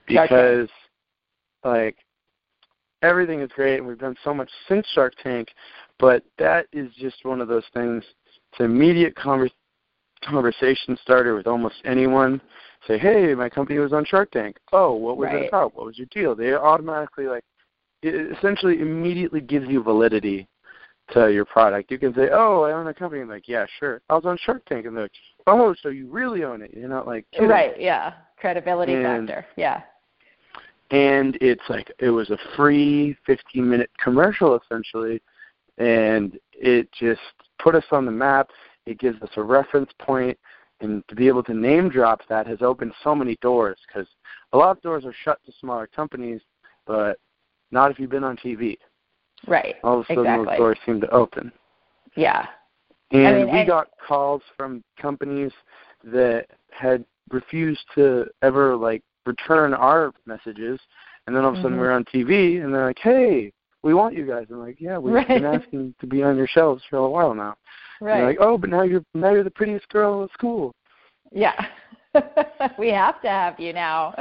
Because 0.08 0.70
like 1.64 1.98
everything 3.02 3.42
is 3.42 3.52
great 3.54 3.78
and 3.78 3.88
we've 3.88 4.00
done 4.00 4.16
so 4.24 4.34
much 4.34 4.50
since 4.68 4.88
Shark 4.94 5.14
Tank, 5.22 5.50
but 6.00 6.24
that 6.38 6.68
is 6.72 6.90
just 6.98 7.26
one 7.26 7.42
of 7.42 7.48
those 7.48 7.66
things. 7.74 8.04
It's 8.52 8.60
an 8.60 8.66
immediate 8.66 9.16
conver- 9.16 9.52
conversation 10.24 10.98
starter 11.02 11.36
with 11.36 11.48
almost 11.48 11.76
anyone. 11.84 12.42
Say, 12.88 12.98
hey, 12.98 13.34
my 13.36 13.50
company 13.50 13.80
was 13.80 13.92
on 13.92 14.06
Shark 14.06 14.32
Tank. 14.32 14.58
Oh, 14.72 14.94
what 14.94 15.18
was 15.18 15.28
Right. 15.28 15.44
it 15.44 15.48
about? 15.50 15.76
What 15.76 15.86
was 15.86 15.98
your 15.98 16.08
deal? 16.12 16.36
They 16.36 16.54
automatically 16.54 17.28
like 17.28 17.44
it 18.04 18.38
essentially 18.38 18.80
immediately 18.80 19.42
gives 19.42 19.68
you 19.68 19.82
validity 19.82 20.48
to 21.12 21.32
your 21.32 21.46
product. 21.46 21.92
You 21.92 21.98
can 21.98 22.14
say, 22.14 22.30
"Oh, 22.32 22.64
I 22.64 22.74
own 22.74 22.88
a 22.88 22.94
company." 22.94 23.22
I'm 23.22 23.30
like, 23.30 23.48
"Yeah, 23.48 23.66
sure." 23.80 24.02
I 24.10 24.16
was 24.16 24.26
on 24.26 24.38
Shark 24.38 24.66
Tank, 24.66 24.86
and 24.86 24.96
they're 24.96 25.04
like, 25.04 25.12
"Oh, 25.48 25.74
so 25.82 25.90
you 25.90 26.08
really 26.08 26.44
own 26.44 26.62
it?" 26.62 26.74
You're 26.74 26.90
not 26.90 27.08
like, 27.08 27.26
kidding. 27.32 27.50
Right, 27.50 27.80
yeah. 27.80 28.14
Credibility 28.38 28.94
And- 28.94 29.28
factor. 29.28 29.46
Yeah. 29.56 29.82
And 30.92 31.38
it's 31.42 31.64
like 31.70 31.92
it 32.00 32.10
was 32.10 32.30
a 32.30 32.38
free 32.56 33.18
15 33.26 33.70
minute 33.70 33.90
commercial 34.02 34.58
essentially, 34.58 35.22
and 35.78 36.40
it 36.54 36.90
just 36.94 37.20
put 37.60 37.76
us 37.76 37.84
on 37.92 38.06
the 38.06 38.12
map. 38.12 38.50
It 38.86 38.98
gives 38.98 39.22
us 39.22 39.30
a 39.36 39.44
reference 39.44 39.92
point, 40.00 40.38
and 40.80 41.06
to 41.10 41.16
be 41.16 41.28
able 41.28 41.44
to 41.44 41.54
name 41.54 41.90
drop 41.90 42.22
that 42.30 42.48
has 42.48 42.62
opened 42.62 42.94
so 43.04 43.14
many 43.14 43.36
doors 43.42 43.78
because 43.86 44.08
a 44.54 44.58
lot 44.58 44.78
of 44.78 44.82
doors 44.82 45.06
are 45.06 45.14
shut 45.24 45.40
to 45.46 45.52
smaller 45.60 45.88
companies, 45.88 46.42
but 46.86 47.20
not 47.72 47.92
if 47.92 48.00
you've 48.00 48.10
been 48.10 48.24
on 48.24 48.38
TV. 48.38 48.78
Right. 49.46 49.76
All 49.84 50.00
of 50.00 50.06
a 50.06 50.08
sudden, 50.08 50.24
Exactly. 50.26 50.46
those 50.48 50.58
doors 50.58 50.78
seem 50.86 51.02
to 51.02 51.10
open. 51.12 51.52
Yeah. 52.16 52.48
And 53.12 53.38
mean, 53.38 53.52
we 53.52 53.60
and- 53.60 53.68
got 53.68 53.88
calls 54.06 54.42
from 54.58 54.84
companies 55.00 55.52
that 56.04 56.48
had 56.72 57.06
refused 57.30 57.86
to 57.96 58.26
ever 58.42 58.76
like 58.76 59.04
return 59.26 59.74
our 59.74 60.14
messages, 60.26 60.80
and 61.26 61.36
then 61.36 61.44
all 61.44 61.52
of 61.52 61.56
a 61.60 61.62
sudden 61.62 61.78
Mhm. 61.78 61.82
we're 61.82 61.92
on 61.92 62.06
TV, 62.06 62.60
and 62.62 62.74
they're 62.74 62.86
like, 62.86 63.00
"Hey, 63.00 63.52
we 63.84 63.94
want 63.94 64.16
you 64.16 64.26
guys." 64.26 64.48
I'm 64.50 64.60
like, 64.60 64.80
"Yeah, 64.80 64.98
we've 64.98 65.28
been 65.28 65.46
asking 65.46 65.94
to 66.00 66.08
be 66.08 66.24
on 66.24 66.38
your 66.38 66.48
shelves 66.48 66.84
for 66.90 66.98
a 66.98 67.10
while 67.10 67.34
now." 67.34 67.56
Right. 68.02 68.24
like, 68.24 68.38
"Oh, 68.40 68.58
but 68.58 68.70
now 68.70 68.84
you're 68.84 69.04
now 69.14 69.32
you're 69.32 69.44
the 69.44 69.52
prettiest 69.52 69.88
girl 69.90 70.24
at 70.24 70.32
school." 70.32 70.74
Yeah. 71.32 71.54
we 72.78 72.90
have 72.90 73.22
to 73.22 73.30
have 73.30 73.60
you 73.60 73.74
now. 73.74 74.14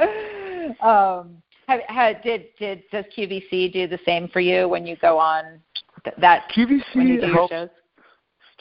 Um, 0.81 1.41
have, 1.67 1.81
have, 1.87 2.23
did 2.23 2.45
did 2.59 2.83
does 2.91 3.05
QVC 3.15 3.71
do 3.73 3.87
the 3.87 3.99
same 4.05 4.27
for 4.29 4.39
you 4.39 4.67
when 4.67 4.85
you 4.85 4.95
go 4.97 5.17
on 5.17 5.59
th- 6.03 6.15
that 6.19 6.49
QVC 6.55 7.31
helps. 7.31 7.51
shows? 7.51 7.69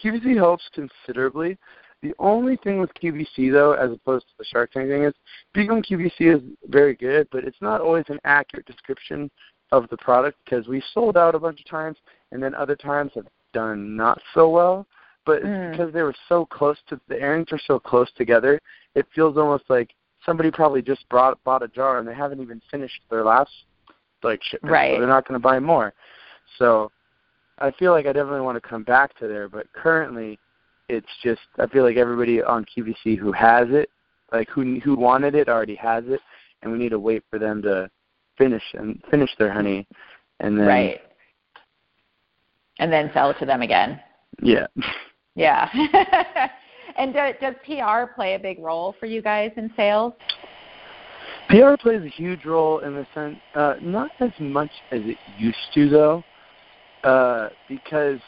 QVC 0.02 0.36
helps 0.36 0.64
considerably. 0.74 1.56
The 2.02 2.12
only 2.18 2.56
thing 2.56 2.78
with 2.78 2.90
QVC 2.94 3.50
though, 3.52 3.72
as 3.72 3.90
opposed 3.90 4.26
to 4.26 4.32
the 4.38 4.44
Shark 4.44 4.72
Tank 4.72 4.88
thing, 4.88 5.04
is 5.04 5.14
being 5.54 5.70
on 5.70 5.82
QVC 5.82 6.36
is 6.36 6.42
very 6.68 6.94
good, 6.94 7.28
but 7.32 7.44
it's 7.44 7.60
not 7.60 7.80
always 7.80 8.04
an 8.08 8.18
accurate 8.24 8.66
description 8.66 9.30
of 9.72 9.88
the 9.88 9.96
product 9.96 10.38
because 10.44 10.68
we 10.68 10.82
sold 10.92 11.16
out 11.16 11.34
a 11.34 11.38
bunch 11.38 11.60
of 11.60 11.66
times, 11.66 11.96
and 12.32 12.42
then 12.42 12.54
other 12.54 12.76
times 12.76 13.12
have 13.14 13.26
done 13.52 13.96
not 13.96 14.20
so 14.34 14.48
well. 14.48 14.86
But 15.24 15.38
it's 15.38 15.46
Mm. 15.46 15.70
because 15.72 15.92
they 15.92 16.02
were 16.02 16.14
so 16.28 16.46
close 16.46 16.76
to 16.88 17.00
the 17.08 17.20
airings 17.20 17.50
are 17.50 17.58
so 17.58 17.80
close 17.80 18.12
together, 18.12 18.60
it 18.94 19.06
feels 19.12 19.36
almost 19.36 19.64
like 19.68 19.92
somebody 20.26 20.50
probably 20.50 20.82
just 20.82 21.08
brought 21.08 21.42
bought 21.44 21.62
a 21.62 21.68
jar 21.68 21.98
and 21.98 22.06
they 22.06 22.14
haven't 22.14 22.40
even 22.42 22.60
finished 22.70 23.00
their 23.10 23.24
last 23.24 23.50
like 24.22 24.42
shipment, 24.42 24.72
Right. 24.72 24.94
so 24.94 25.00
they're 25.00 25.08
not 25.08 25.26
going 25.26 25.40
to 25.40 25.42
buy 25.42 25.58
more. 25.60 25.94
So 26.58 26.90
I 27.58 27.70
feel 27.70 27.92
like 27.92 28.06
I 28.06 28.12
definitely 28.12 28.40
want 28.42 28.60
to 28.62 28.68
come 28.68 28.82
back 28.82 29.16
to 29.18 29.28
there, 29.28 29.48
but 29.48 29.72
currently 29.72 30.38
it's 30.88 31.06
just 31.22 31.40
I 31.58 31.66
feel 31.66 31.84
like 31.84 31.96
everybody 31.96 32.42
on 32.42 32.64
QVC 32.66 33.16
who 33.16 33.32
has 33.32 33.68
it, 33.70 33.88
like 34.32 34.48
who 34.50 34.78
who 34.80 34.96
wanted 34.96 35.34
it 35.34 35.48
already 35.48 35.76
has 35.76 36.04
it, 36.08 36.20
and 36.62 36.72
we 36.72 36.78
need 36.78 36.90
to 36.90 36.98
wait 36.98 37.22
for 37.30 37.38
them 37.38 37.62
to 37.62 37.88
finish 38.36 38.62
and 38.74 39.02
finish 39.10 39.30
their 39.38 39.50
honey, 39.52 39.86
and 40.40 40.58
then 40.58 40.66
right. 40.66 41.00
And 42.78 42.92
then 42.92 43.10
sell 43.14 43.30
it 43.30 43.38
to 43.38 43.46
them 43.46 43.62
again. 43.62 43.98
yeah, 44.42 44.66
Yeah. 45.34 45.68
and 46.98 47.12
do, 47.12 47.20
does 47.40 47.54
PR 47.64 48.12
play 48.14 48.34
a 48.34 48.38
big 48.38 48.58
role 48.58 48.94
for 48.98 49.06
you 49.06 49.22
guys 49.22 49.50
in 49.56 49.70
sales? 49.76 50.12
PR 51.48 51.76
plays 51.78 52.02
a 52.02 52.08
huge 52.08 52.44
role 52.44 52.80
in 52.80 52.94
the 52.94 53.06
sense, 53.14 53.38
uh, 53.54 53.74
not 53.80 54.10
as 54.20 54.30
much 54.38 54.70
as 54.90 55.00
it 55.04 55.16
used 55.38 55.56
to 55.74 55.88
though, 55.88 56.24
uh, 57.04 57.50
because 57.68 58.18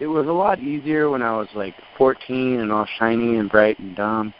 it 0.00 0.06
was 0.06 0.26
a 0.26 0.32
lot 0.32 0.60
easier 0.60 1.10
when 1.10 1.22
I 1.22 1.36
was 1.36 1.48
like 1.54 1.74
14 1.96 2.60
and 2.60 2.70
all 2.70 2.86
shiny 2.98 3.36
and 3.38 3.50
bright 3.50 3.78
and 3.80 3.96
dumb, 3.96 4.32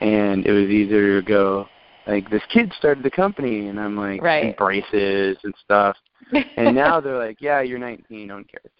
and 0.00 0.44
it 0.44 0.50
was 0.50 0.68
easier 0.68 1.20
to 1.20 1.26
go 1.26 1.68
like 2.06 2.28
this 2.30 2.42
kid 2.52 2.72
started 2.76 3.04
the 3.04 3.10
company, 3.10 3.68
and 3.68 3.78
I'm 3.80 3.96
like 3.96 4.20
Right. 4.20 4.56
braces 4.56 5.38
and 5.44 5.54
stuff, 5.64 5.96
and 6.56 6.74
now 6.74 7.00
they're 7.00 7.16
like, 7.16 7.40
yeah, 7.40 7.60
you're 7.60 7.78
19, 7.78 8.26
no 8.26 8.34
one 8.34 8.44
cares. 8.44 8.72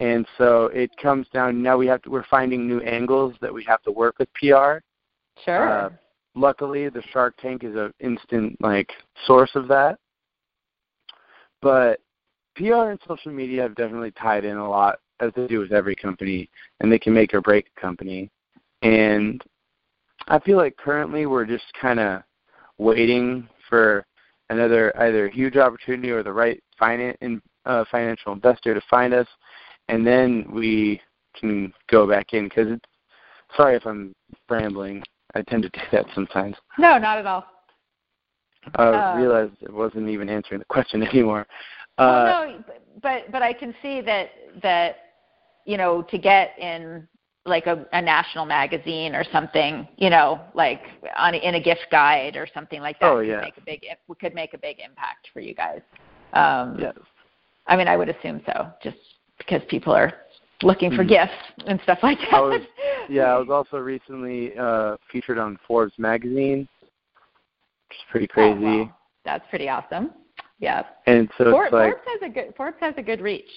And 0.00 0.26
so 0.38 0.66
it 0.66 0.90
comes 0.96 1.26
down 1.32 1.62
now 1.62 1.76
we 1.76 1.86
have 1.86 2.02
to 2.02 2.10
we're 2.10 2.24
finding 2.24 2.66
new 2.66 2.80
angles 2.80 3.34
that 3.40 3.52
we 3.52 3.64
have 3.64 3.82
to 3.82 3.92
work 3.92 4.18
with 4.18 4.28
PR 4.34 4.78
sure. 5.44 5.68
uh, 5.68 5.90
luckily 6.34 6.88
the 6.88 7.02
shark 7.12 7.36
tank 7.36 7.62
is 7.62 7.76
an 7.76 7.92
instant 8.00 8.56
like 8.60 8.90
source 9.26 9.52
of 9.54 9.68
that. 9.68 9.98
But 11.62 12.00
pr 12.56 12.74
and 12.90 13.00
social 13.06 13.32
media 13.32 13.62
have 13.62 13.74
definitely 13.76 14.10
tied 14.12 14.44
in 14.44 14.56
a 14.56 14.68
lot 14.68 14.98
as 15.20 15.30
they 15.36 15.46
do 15.46 15.60
with 15.60 15.72
every 15.72 15.94
company 15.94 16.50
and 16.80 16.90
they 16.90 16.98
can 16.98 17.14
make 17.14 17.32
or 17.32 17.40
break 17.40 17.66
a 17.76 17.80
company. 17.80 18.30
And 18.82 19.42
i 20.28 20.38
feel 20.38 20.56
like 20.56 20.76
currently 20.76 21.26
we're 21.26 21.44
just 21.44 21.64
kind 21.80 22.00
of 22.00 22.22
waiting 22.78 23.48
for 23.68 24.04
another 24.50 24.96
either 25.00 25.28
huge 25.28 25.56
opportunity 25.56 26.10
or 26.10 26.22
the 26.22 26.32
right 26.32 26.62
finan- 26.80 27.16
in, 27.20 27.40
uh, 27.66 27.84
financial 27.90 28.32
investor 28.32 28.74
to 28.74 28.80
find 28.90 29.14
us 29.14 29.26
and 29.88 30.06
then 30.06 30.46
we 30.50 31.00
can 31.38 31.72
go 31.90 32.06
back 32.06 32.32
in 32.32 32.44
because 32.44 32.68
it's 32.70 32.84
sorry 33.56 33.76
if 33.76 33.86
i'm 33.86 34.12
rambling 34.48 35.02
I 35.34 35.42
tend 35.42 35.62
to 35.64 35.68
do 35.68 35.80
that 35.92 36.06
sometimes. 36.14 36.56
no, 36.78 36.98
not 36.98 37.18
at 37.18 37.26
all. 37.26 37.44
I 38.76 38.84
Uh, 38.86 39.16
realized 39.16 39.54
it 39.60 39.72
wasn't 39.72 40.08
even 40.08 40.28
answering 40.28 40.60
the 40.60 40.64
question 40.66 41.02
anymore. 41.08 41.46
Uh, 41.98 42.06
well, 42.06 42.48
no, 42.48 42.64
but 43.02 43.30
but 43.30 43.42
I 43.42 43.52
can 43.52 43.74
see 43.82 44.00
that 44.00 44.30
that 44.62 44.96
you 45.64 45.76
know 45.76 46.02
to 46.02 46.18
get 46.18 46.58
in 46.58 47.06
like 47.46 47.66
a, 47.66 47.84
a 47.92 48.00
national 48.00 48.46
magazine 48.46 49.14
or 49.14 49.22
something, 49.30 49.86
you 49.96 50.08
know, 50.08 50.40
like 50.54 50.80
on 51.16 51.34
in 51.34 51.56
a 51.56 51.60
gift 51.60 51.86
guide 51.90 52.36
or 52.36 52.46
something 52.54 52.80
like 52.80 52.98
that. 53.00 53.10
Oh, 53.12 53.20
yeah. 53.20 53.40
Could 53.40 53.42
make 53.42 53.58
a 53.58 53.60
big 53.60 54.18
could 54.20 54.34
make 54.34 54.54
a 54.54 54.58
big 54.58 54.78
impact 54.80 55.28
for 55.32 55.40
you 55.40 55.54
guys. 55.54 55.82
Um, 56.32 56.78
yes. 56.80 56.94
I 57.66 57.76
mean, 57.76 57.86
I 57.86 57.96
would 57.96 58.08
assume 58.08 58.40
so, 58.46 58.68
just 58.82 58.96
because 59.46 59.62
people 59.68 59.92
are 59.92 60.12
looking 60.62 60.90
for 60.90 61.04
Mhm. 61.04 61.08
gifts 61.08 61.66
and 61.66 61.80
stuff 61.82 62.02
like 62.02 62.18
that. 62.20 62.32
I 62.34 62.40
was, 62.40 62.62
yeah, 63.08 63.34
I 63.34 63.38
was 63.38 63.50
also 63.50 63.78
recently 63.78 64.56
uh, 64.56 64.96
featured 65.10 65.38
on 65.38 65.58
Forbes 65.66 65.98
magazine, 65.98 66.68
which 66.80 67.98
is 67.98 68.04
pretty 68.10 68.26
Oh, 68.30 68.34
crazy. 68.34 68.64
wow. 68.64 68.96
That's 69.24 69.46
pretty 69.48 69.68
awesome. 69.68 70.12
Yeah. 70.58 70.84
And 71.06 71.30
so 71.36 71.50
Forbes, 71.50 71.66
it's 71.66 71.72
like, 71.72 71.92
Forbes 71.92 72.08
has 72.08 72.22
a 72.22 72.28
good 72.32 72.54
Forbes 72.56 72.76
has 72.80 72.94
a 72.96 73.02
good 73.02 73.20
reach. 73.20 73.50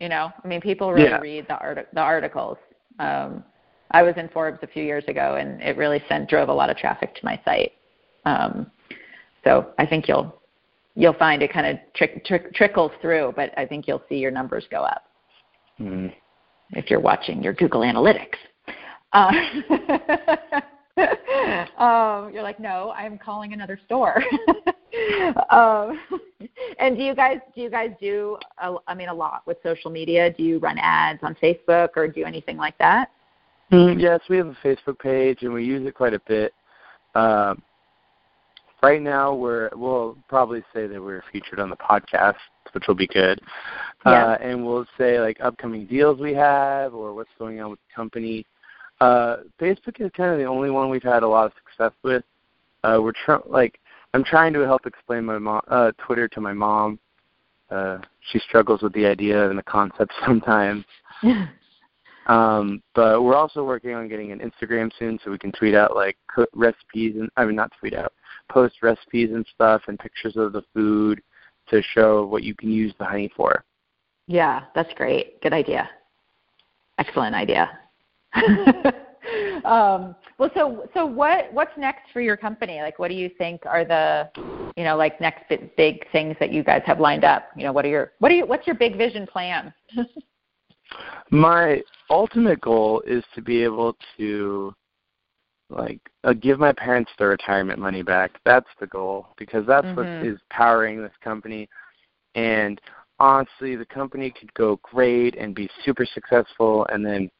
You 0.00 0.08
know, 0.08 0.32
I 0.42 0.48
mean, 0.48 0.60
people 0.60 0.92
really 0.92 1.08
Yeah. 1.08 1.20
read 1.20 1.46
the 1.48 1.58
art 1.58 1.88
the 1.92 2.00
articles. 2.00 2.58
Um, 2.98 3.44
I 3.92 4.02
was 4.02 4.16
in 4.16 4.28
Forbes 4.28 4.62
a 4.62 4.66
few 4.66 4.84
years 4.84 5.04
ago, 5.08 5.36
and 5.36 5.62
it 5.62 5.76
really 5.76 6.00
sent 6.08 6.28
drove 6.28 6.48
a 6.48 6.52
lot 6.52 6.70
of 6.70 6.76
traffic 6.76 7.14
to 7.14 7.24
my 7.24 7.38
site. 7.44 7.72
Um, 8.24 8.70
so 9.44 9.72
I 9.78 9.86
think 9.86 10.08
you'll 10.08 10.40
you'll 10.94 11.14
find 11.14 11.42
it 11.42 11.52
kind 11.52 11.66
of 11.66 11.78
trick, 11.94 12.24
trick, 12.24 12.52
trickles 12.54 12.92
through, 13.00 13.32
but 13.36 13.56
I 13.56 13.64
think 13.64 13.86
you'll 13.86 14.02
see 14.08 14.16
your 14.16 14.30
numbers 14.30 14.66
go 14.70 14.82
up 14.82 15.09
mm, 15.80 16.12
if 16.70 16.90
you're 16.90 17.00
watching 17.00 17.42
your 17.42 17.52
Google 17.54 17.80
Analytics. 17.80 18.36
Uh, 19.12 19.32
um, 21.82 22.32
you're 22.32 22.42
like, 22.42 22.60
no, 22.60 22.92
I'm 22.96 23.18
calling 23.18 23.52
another 23.52 23.78
store. 23.86 24.22
um, 25.50 26.00
and 26.78 26.96
do 26.96 27.02
you 27.02 27.14
guys 27.14 27.38
do 27.54 27.60
you 27.60 27.70
guys 27.70 27.90
do? 28.00 28.36
A, 28.62 28.76
I 28.86 28.94
mean, 28.94 29.08
a 29.08 29.14
lot 29.14 29.42
with 29.46 29.58
social 29.62 29.90
media. 29.90 30.32
Do 30.32 30.42
you 30.42 30.58
run 30.58 30.78
ads 30.78 31.20
on 31.22 31.36
Facebook 31.42 31.90
or 31.96 32.06
do 32.08 32.24
anything 32.24 32.56
like 32.56 32.76
that? 32.78 33.10
Mm, 33.72 34.00
yes, 34.00 34.20
we 34.28 34.36
have 34.36 34.48
a 34.48 34.56
Facebook 34.64 34.98
page 34.98 35.42
and 35.42 35.52
we 35.52 35.64
use 35.64 35.86
it 35.86 35.94
quite 35.94 36.14
a 36.14 36.20
bit. 36.26 36.52
Um, 37.14 37.62
right 38.82 39.00
now, 39.00 39.34
we're 39.34 39.70
we'll 39.74 40.16
probably 40.28 40.62
say 40.74 40.86
that 40.86 41.00
we're 41.00 41.22
featured 41.32 41.60
on 41.60 41.70
the 41.70 41.76
podcast, 41.76 42.34
which 42.74 42.84
will 42.88 42.94
be 42.94 43.06
good. 43.06 43.40
Yeah. 44.04 44.26
Uh, 44.26 44.38
and 44.40 44.64
we'll 44.64 44.86
say 44.96 45.20
like 45.20 45.38
upcoming 45.40 45.86
deals 45.86 46.20
we 46.20 46.34
have 46.34 46.94
or 46.94 47.14
what's 47.14 47.30
going 47.38 47.60
on 47.60 47.70
with 47.70 47.78
the 47.80 47.94
company. 47.94 48.46
Uh, 49.00 49.38
Facebook 49.60 50.00
is 50.00 50.10
kind 50.16 50.32
of 50.32 50.38
the 50.38 50.44
only 50.44 50.70
one 50.70 50.90
we've 50.90 51.02
had 51.02 51.22
a 51.22 51.28
lot 51.28 51.46
of 51.46 51.52
success 51.64 51.92
with. 52.02 52.22
Uh, 52.82 52.98
we're 53.02 53.12
tr- 53.24 53.46
like 53.46 53.78
I'm 54.14 54.24
trying 54.24 54.52
to 54.54 54.60
help 54.60 54.86
explain 54.86 55.24
my 55.24 55.38
mom 55.38 55.62
uh, 55.68 55.92
Twitter 56.04 56.28
to 56.28 56.40
my 56.40 56.52
mom. 56.52 56.98
Uh, 57.70 57.98
she 58.32 58.38
struggles 58.40 58.82
with 58.82 58.92
the 58.94 59.06
idea 59.06 59.48
and 59.48 59.58
the 59.58 59.62
concept 59.62 60.12
sometimes. 60.26 60.84
Um, 62.26 62.80
but 62.94 63.24
we're 63.24 63.34
also 63.34 63.64
working 63.64 63.94
on 63.94 64.08
getting 64.08 64.30
an 64.30 64.38
Instagram 64.38 64.92
soon, 64.98 65.18
so 65.24 65.32
we 65.32 65.38
can 65.38 65.50
tweet 65.50 65.74
out 65.74 65.96
like 65.96 66.16
recipes 66.54 67.16
and 67.16 67.28
I 67.36 67.44
mean 67.44 67.56
not 67.56 67.72
tweet 67.80 67.92
out, 67.92 68.12
post 68.48 68.76
recipes 68.82 69.30
and 69.32 69.44
stuff 69.52 69.82
and 69.88 69.98
pictures 69.98 70.36
of 70.36 70.52
the 70.52 70.62
food 70.72 71.20
to 71.70 71.82
show 71.94 72.24
what 72.26 72.42
you 72.42 72.54
can 72.54 72.70
use 72.70 72.92
the 72.98 73.04
honey 73.04 73.30
for. 73.36 73.64
Yeah, 74.26 74.64
that's 74.74 74.92
great. 74.94 75.40
Good 75.42 75.52
idea. 75.52 75.88
Excellent 76.98 77.34
idea. 77.34 77.70
um, 79.64 80.14
well, 80.38 80.50
so 80.54 80.88
so 80.94 81.04
what 81.04 81.52
what's 81.52 81.76
next 81.76 82.10
for 82.12 82.20
your 82.20 82.36
company? 82.36 82.80
Like, 82.80 82.98
what 82.98 83.08
do 83.08 83.14
you 83.14 83.28
think 83.38 83.66
are 83.66 83.84
the 83.84 84.30
you 84.76 84.84
know 84.84 84.96
like 84.96 85.20
next 85.20 85.48
big, 85.48 85.74
big 85.76 86.10
things 86.12 86.36
that 86.40 86.52
you 86.52 86.62
guys 86.62 86.82
have 86.86 87.00
lined 87.00 87.24
up? 87.24 87.50
You 87.56 87.64
know, 87.64 87.72
what 87.72 87.84
are 87.84 87.88
your 87.88 88.12
what 88.18 88.30
are 88.30 88.34
you 88.34 88.46
what's 88.46 88.66
your 88.66 88.76
big 88.76 88.96
vision 88.96 89.26
plan? 89.26 89.72
My 91.30 91.82
ultimate 92.08 92.60
goal 92.60 93.02
is 93.06 93.24
to 93.34 93.42
be 93.42 93.62
able 93.62 93.96
to 94.16 94.74
like 95.70 96.00
uh, 96.24 96.32
give 96.32 96.58
my 96.58 96.72
parents 96.72 97.10
their 97.18 97.28
retirement 97.28 97.78
money 97.78 98.02
back. 98.02 98.32
That's 98.44 98.68
the 98.78 98.86
goal 98.86 99.28
because 99.36 99.66
that's 99.66 99.86
what 99.96 100.06
Mhm. 100.06 100.34
is 100.34 100.40
powering 100.50 101.00
this 101.00 101.16
company. 101.22 101.68
And 102.34 102.80
honestly, 103.18 103.76
the 103.76 103.86
company 103.86 104.30
could 104.30 104.52
go 104.54 104.76
great 104.82 105.36
and 105.36 105.54
be 105.54 105.70
super 105.84 106.04
successful, 106.04 106.86
and 106.86 107.04
then 107.04 107.30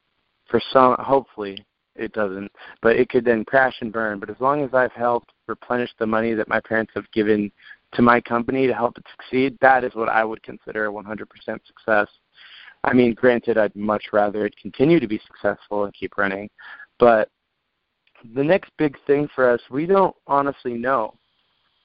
for 0.45 0.59
some, 0.71 0.95
hopefully 0.99 1.65
it 1.95 2.13
doesn't, 2.13 2.51
but 2.81 2.95
it 2.95 3.09
could 3.09 3.25
then 3.25 3.43
crash 3.45 3.81
and 3.81 3.91
burn. 3.91 4.19
But 4.19 4.29
as 4.29 4.39
long 4.39 4.63
as 4.63 4.73
I've 4.73 4.93
helped 4.93 5.31
replenish 5.47 5.91
the 5.97 6.07
money 6.07 6.33
that 6.33 6.47
my 6.47 6.59
parents 6.59 6.93
have 6.95 7.09
given 7.11 7.51
to 7.93 8.01
my 8.01 8.21
company 8.21 8.67
to 8.67 8.73
help 8.73 8.97
it 8.97 9.05
succeed, 9.11 9.57
that 9.59 9.83
is 9.83 9.93
what 9.95 10.09
I 10.09 10.23
would 10.23 10.41
consider 10.43 10.85
a 10.85 10.91
100% 10.91 11.65
success. 11.65 12.07
I 12.83 12.93
mean, 12.93 13.13
granted, 13.13 13.57
I'd 13.57 13.75
much 13.75 14.05
rather 14.13 14.45
it 14.45 14.55
continue 14.57 14.99
to 14.99 15.07
be 15.07 15.19
successful 15.27 15.83
and 15.85 15.93
keep 15.93 16.17
running, 16.17 16.49
but 16.97 17.29
the 18.33 18.43
next 18.43 18.71
big 18.77 18.95
thing 19.05 19.27
for 19.33 19.49
us, 19.49 19.59
we 19.69 19.85
don't 19.85 20.15
honestly 20.27 20.73
know. 20.73 21.13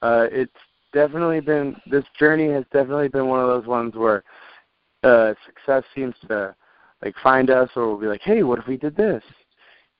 Uh, 0.02 0.26
it's 0.30 0.52
definitely 0.92 1.40
been 1.40 1.76
this 1.90 2.04
journey 2.18 2.50
has 2.52 2.64
definitely 2.72 3.08
been 3.08 3.26
one 3.26 3.40
of 3.40 3.48
those 3.48 3.66
ones 3.66 3.94
where 3.94 4.22
uh, 5.02 5.34
success 5.44 5.84
seems 5.94 6.14
to 6.28 6.54
like 7.04 7.14
find 7.22 7.50
us, 7.50 7.68
or 7.76 7.88
we'll 7.88 8.00
be 8.00 8.06
like, 8.06 8.22
hey, 8.22 8.42
what 8.42 8.58
if 8.58 8.66
we 8.66 8.76
did 8.76 8.96
this? 8.96 9.22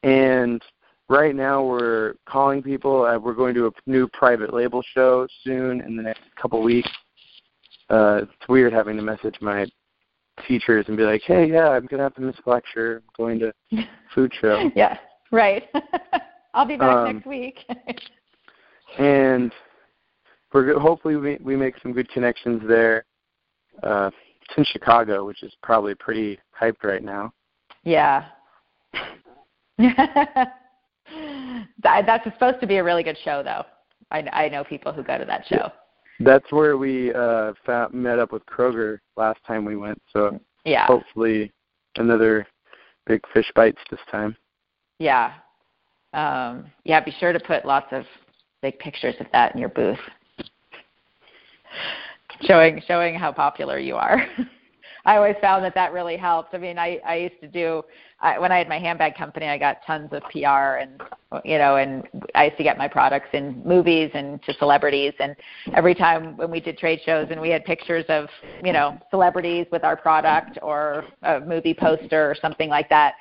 And 0.03 0.62
right 1.09 1.35
now 1.35 1.64
we're 1.64 2.14
calling 2.27 2.62
people. 2.62 3.05
Uh, 3.05 3.18
we're 3.18 3.35
going 3.35 3.55
to 3.55 3.66
a 3.66 3.70
new 3.87 4.09
private 4.09 4.53
label 4.55 4.83
show 4.94 5.27
soon 5.44 5.81
in 5.83 5.96
the 5.96 6.03
next 6.03 6.22
couple 6.40 6.62
weeks. 6.62 6.90
Uh, 7.88 8.20
it's 8.22 8.49
weird 8.49 8.72
having 8.72 8.96
to 8.96 9.03
message 9.03 9.37
my 9.40 9.66
teachers 10.46 10.85
and 10.88 10.96
be 10.96 11.05
like, 11.05 11.22
hey, 11.22 11.46
yeah, 11.51 11.68
I'm 11.68 11.87
gonna 11.87 12.03
have 12.03 12.14
to 12.16 12.20
miss 12.20 12.37
a 12.44 12.51
lecture. 12.51 12.96
I'm 12.96 13.12
going 13.16 13.38
to 13.40 13.53
food 14.14 14.33
show. 14.40 14.70
yeah, 14.75 14.99
right. 15.32 15.64
I'll 16.54 16.66
be 16.66 16.76
back 16.76 16.96
Um, 16.96 17.14
next 17.14 17.26
week. 17.26 17.58
and 18.98 19.52
we're 20.52 20.78
hopefully 20.78 21.16
we 21.16 21.38
we 21.42 21.56
make 21.56 21.74
some 21.82 21.92
good 21.92 22.08
connections 22.10 22.62
there. 22.66 23.04
Uh, 23.82 24.10
it's 24.40 24.56
in 24.56 24.64
Chicago, 24.64 25.24
which 25.26 25.42
is 25.42 25.52
probably 25.62 25.94
pretty 25.94 26.38
hyped 26.58 26.82
right 26.84 27.02
now. 27.02 27.32
yeah. 27.84 28.26
that, 29.78 30.52
that's 31.82 32.24
supposed 32.24 32.60
to 32.60 32.66
be 32.66 32.76
a 32.76 32.84
really 32.84 33.02
good 33.02 33.18
show, 33.24 33.42
though. 33.42 33.64
I, 34.10 34.20
I 34.32 34.48
know 34.48 34.64
people 34.64 34.92
who 34.92 35.02
go 35.02 35.18
to 35.18 35.24
that 35.24 35.44
show. 35.46 35.70
That's 36.20 36.50
where 36.50 36.78
we 36.78 37.12
uh, 37.12 37.52
found, 37.66 37.92
met 37.92 38.18
up 38.18 38.32
with 38.32 38.44
Kroger 38.46 38.98
last 39.16 39.40
time 39.46 39.64
we 39.64 39.76
went. 39.76 40.00
So 40.12 40.40
Yeah. 40.64 40.86
hopefully 40.86 41.52
another 41.96 42.46
big 43.06 43.20
fish 43.34 43.50
bites 43.54 43.80
this 43.90 44.00
time. 44.10 44.36
Yeah. 44.98 45.32
Um, 46.12 46.66
yeah, 46.85 47.00
be 47.00 47.12
sure 47.18 47.32
to 47.32 47.40
put 47.40 47.64
lots 47.64 47.88
of 47.92 48.04
big 48.62 48.78
pictures 48.78 49.14
of 49.20 49.26
that 49.32 49.54
in 49.54 49.61
your 49.61 49.68
booth. 49.68 49.98
showing 52.42 52.82
showing 52.87 53.14
how 53.14 53.32
popular 53.32 53.78
you 53.78 53.96
are. 53.96 54.26
I 55.04 55.16
always 55.16 55.37
found 55.40 55.64
that 55.64 55.74
that 55.74 55.92
really 55.92 56.16
helped. 56.16 56.54
I 56.54 56.59
mean, 56.59 56.78
I 56.78 57.00
I 57.06 57.16
used 57.16 57.40
to 57.40 57.48
do 57.48 57.82
I, 58.20 58.38
when 58.38 58.50
I 58.50 58.59
had 58.59 58.68
my 58.68 58.78
handbag 58.78 59.14
company, 59.14 59.46
I 59.46 59.59
got 59.59 59.78
tons 59.87 60.09
of 60.12 60.22
PR 60.32 60.80
and 60.80 61.00
you 61.44 61.59
know, 61.59 61.76
and 61.76 62.02
I 62.35 62.46
used 62.46 62.56
to 62.56 62.62
get 62.62 62.78
my 62.78 62.88
products 62.88 63.28
in 63.35 63.62
movies 63.64 64.11
and 64.14 64.42
to 64.44 64.54
celebrities. 64.54 65.12
And 65.20 65.37
every 65.74 65.94
time 65.94 66.37
when 66.37 66.50
we 66.50 66.61
did 66.61 66.78
trade 66.78 67.00
shows 67.04 67.28
and 67.30 67.40
we 67.40 67.50
had 67.50 67.64
pictures 67.64 68.06
of 68.09 68.28
you 68.64 68.72
know 68.72 68.98
celebrities 69.11 69.66
with 69.70 69.85
our 69.85 69.96
product 69.96 70.59
or 70.62 71.04
a 71.22 71.40
movie 71.40 71.74
poster 71.74 72.30
or 72.30 72.35
something 72.35 72.70
like 72.70 72.88
that, 72.88 73.14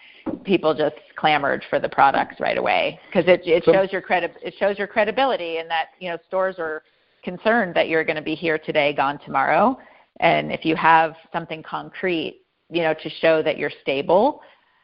people 0.45 0.73
just 0.73 0.95
clamored 1.15 1.63
for 1.69 1.79
the 1.79 1.89
products 1.89 2.39
right 2.39 2.57
away 2.57 2.99
because 3.07 3.27
it 3.27 3.41
it 3.45 3.63
So- 3.65 3.73
shows 3.73 3.91
your 3.91 4.01
credi- 4.01 4.33
it 4.41 4.53
shows 4.59 4.77
your 4.77 4.87
credibility 4.87 5.57
and 5.57 5.69
that 5.69 5.89
you 5.99 6.09
know 6.09 6.17
stores 6.27 6.55
are 6.59 6.83
concerned 7.23 7.75
that 7.75 7.89
you're 7.89 8.03
going 8.05 8.15
to 8.15 8.21
be 8.21 8.35
here 8.35 8.57
today, 8.57 8.93
gone 8.93 9.19
tomorrow. 9.25 9.77
And 10.21 10.51
if 10.51 10.63
you 10.63 10.75
have 10.77 11.15
something 11.33 11.61
concrete, 11.63 12.41
you 12.69 12.83
know, 12.83 12.93
to 12.93 13.09
show 13.09 13.41
that 13.41 13.57
you're 13.57 13.71
stable, 13.81 14.41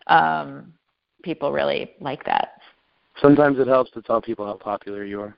um, 0.08 0.74
people 1.24 1.52
really 1.54 1.91
like 2.02 2.26
that. 2.26 2.54
Sometimes 3.21 3.60
it 3.60 3.67
helps 3.67 3.91
to 3.91 4.02
tell 4.02 4.21
people 4.21 4.45
how 4.45 4.56
popular 4.56 5.06
you 5.06 5.21
are. 5.21 5.36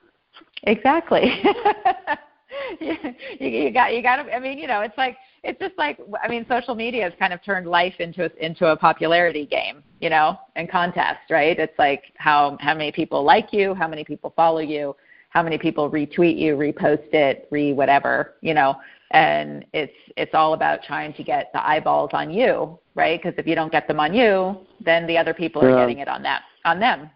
Exactly. 0.64 1.44
you, 2.80 2.96
you 3.40 3.72
got 3.72 3.94
you 3.94 4.02
got 4.02 4.24
to. 4.24 4.34
I 4.34 4.40
mean, 4.40 4.58
you 4.58 4.68
know, 4.68 4.82
it's 4.82 4.98
like 4.98 5.18
it's 5.44 5.60
just 5.60 5.78
like 5.78 6.00
I 6.24 6.28
mean, 6.28 6.46
social 6.48 6.74
media 6.76 7.04
has 7.04 7.14
kind 7.20 7.34
of 7.34 7.44
turned 7.44 7.68
life 7.68 7.96
into 8.00 8.26
a, 8.26 8.46
into 8.46 8.68
a 8.68 8.78
popularity 8.78 9.46
game, 9.46 9.84
you 10.00 10.10
know, 10.10 10.38
and 10.56 10.70
contest, 10.70 11.20
right? 11.30 11.58
It's 11.60 11.78
like 11.78 12.04
how 12.16 12.58
how 12.62 12.74
many 12.74 12.92
people 12.92 13.24
like 13.24 13.52
you, 13.52 13.74
how 13.74 13.88
many 13.88 14.04
people 14.04 14.32
follow 14.36 14.60
you, 14.60 14.96
how 15.30 15.44
many 15.44 15.58
people 15.58 15.90
retweet 15.92 16.38
you, 16.38 16.56
repost 16.56 17.14
it, 17.14 17.48
re 17.52 17.74
whatever, 17.74 18.36
you 18.42 18.54
know. 18.54 18.76
And 19.12 19.66
it's 19.74 19.94
it's 20.16 20.34
all 20.34 20.54
about 20.54 20.82
trying 20.84 21.14
to 21.14 21.24
get 21.24 21.52
the 21.54 21.66
eyeballs 21.68 22.12
on 22.14 22.32
you, 22.32 22.80
right? 22.96 23.22
Because 23.22 23.38
if 23.38 23.46
you 23.46 23.54
don't 23.54 23.72
get 23.72 23.88
them 23.88 24.00
on 24.00 24.14
you, 24.14 24.58
then 24.84 25.06
the 25.08 25.18
other 25.18 25.34
people 25.34 25.62
are 25.64 25.70
Yeah. 25.70 25.78
getting 25.82 26.00
it 26.00 26.08
on 26.08 26.24
that 26.24 26.44
on 26.66 26.80
them. 26.80 27.10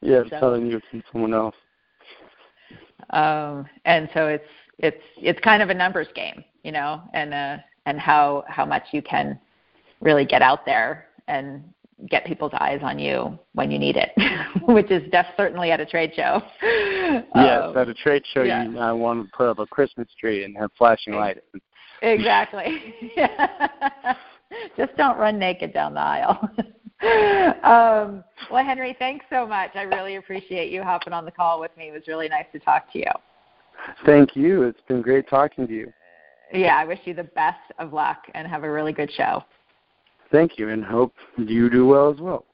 Yeah, 0.00 0.24
So- 0.28 0.40
telling 0.40 0.66
you 0.66 0.80
from 0.90 1.02
someone 1.12 1.32
else. 1.32 1.54
um, 3.10 3.66
and 3.84 4.08
so 4.14 4.26
it's 4.26 4.48
it's 4.78 5.02
it's 5.18 5.38
kind 5.40 5.62
of 5.62 5.70
a 5.70 5.74
numbers 5.74 6.08
game, 6.14 6.42
you 6.62 6.72
know, 6.72 7.02
and 7.14 7.34
uh, 7.34 7.56
and 7.86 7.98
how 7.98 8.44
how 8.48 8.64
much 8.64 8.84
you 8.92 9.02
can 9.02 9.38
really 10.00 10.24
get 10.24 10.42
out 10.42 10.64
there 10.64 11.06
and 11.28 11.62
get 12.10 12.24
people's 12.24 12.52
eyes 12.58 12.80
on 12.82 12.98
you 12.98 13.38
when 13.54 13.70
you 13.70 13.78
need 13.78 13.96
it, 13.96 14.10
which 14.66 14.90
is 14.90 15.08
def- 15.10 15.26
certainly 15.36 15.70
at 15.70 15.80
a 15.80 15.86
trade 15.86 16.12
show. 16.14 16.42
Yes, 16.62 17.24
um, 17.34 17.76
at 17.76 17.88
a 17.88 17.94
trade 17.94 18.24
show, 18.32 18.42
yeah. 18.42 18.64
you 18.64 18.78
I 18.78 18.92
want 18.92 19.24
to 19.24 19.36
put 19.36 19.48
up 19.48 19.58
a 19.58 19.66
Christmas 19.66 20.08
tree 20.18 20.44
and 20.44 20.56
have 20.56 20.70
flashing 20.76 21.14
lights. 21.14 21.40
Exactly. 22.02 22.94
Just 24.76 24.96
don't 24.96 25.16
run 25.18 25.38
naked 25.38 25.72
down 25.72 25.94
the 25.94 26.00
aisle. 26.00 26.50
um, 27.62 28.24
well, 28.50 28.64
Henry, 28.64 28.94
thanks 28.98 29.24
so 29.30 29.46
much. 29.46 29.70
I 29.74 29.82
really 29.82 30.16
appreciate 30.16 30.70
you 30.70 30.82
hopping 30.82 31.12
on 31.12 31.24
the 31.24 31.30
call 31.30 31.60
with 31.60 31.74
me. 31.76 31.88
It 31.88 31.92
was 31.92 32.02
really 32.06 32.28
nice 32.28 32.46
to 32.52 32.58
talk 32.58 32.92
to 32.92 32.98
you. 32.98 33.10
Thank 34.04 34.36
you. 34.36 34.64
It's 34.64 34.80
been 34.88 35.00
great 35.00 35.28
talking 35.28 35.66
to 35.66 35.72
you. 35.72 35.92
Yeah, 36.52 36.76
I 36.76 36.84
wish 36.84 37.00
you 37.04 37.14
the 37.14 37.24
best 37.24 37.60
of 37.78 37.92
luck 37.92 38.24
and 38.34 38.46
have 38.46 38.64
a 38.64 38.70
really 38.70 38.92
good 38.92 39.10
show. 39.12 39.42
Thank 40.30 40.58
you, 40.58 40.68
and 40.70 40.84
hope 40.84 41.14
you 41.36 41.68
do 41.70 41.86
well 41.86 42.10
as 42.10 42.20
well. 42.20 42.46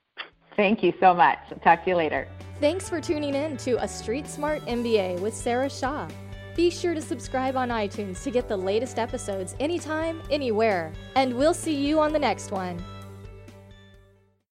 Thank 0.57 0.83
you 0.83 0.93
so 1.01 1.15
much. 1.15 1.39
I'll 1.51 1.59
talk 1.59 1.85
to 1.85 1.91
you 1.91 1.97
later. 1.97 2.27
Thanks 2.61 2.89
for 2.89 3.01
tuning 3.01 3.35
in 3.35 3.57
to 3.59 3.83
A 3.83 3.87
Street 3.87 4.27
Smart 4.27 4.65
MBA 4.67 5.21
with 5.21 5.35
Sarah 5.35 5.71
Shaw. 5.71 6.09
Be 6.57 6.71
sure 6.71 6.93
to 6.93 7.01
subscribe 7.01 7.57
on 7.57 7.69
iTunes 7.69 8.21
to 8.25 8.33
get 8.33 8.49
the 8.49 8.57
latest 8.57 8.99
episodes 8.99 9.55
anytime, 9.61 10.21
anywhere. 10.29 10.93
And 11.15 11.35
we'll 11.35 11.55
see 11.55 11.77
you 11.77 12.01
on 12.01 12.13
the 12.13 12.19
next 12.19 12.51
one. 12.51 12.83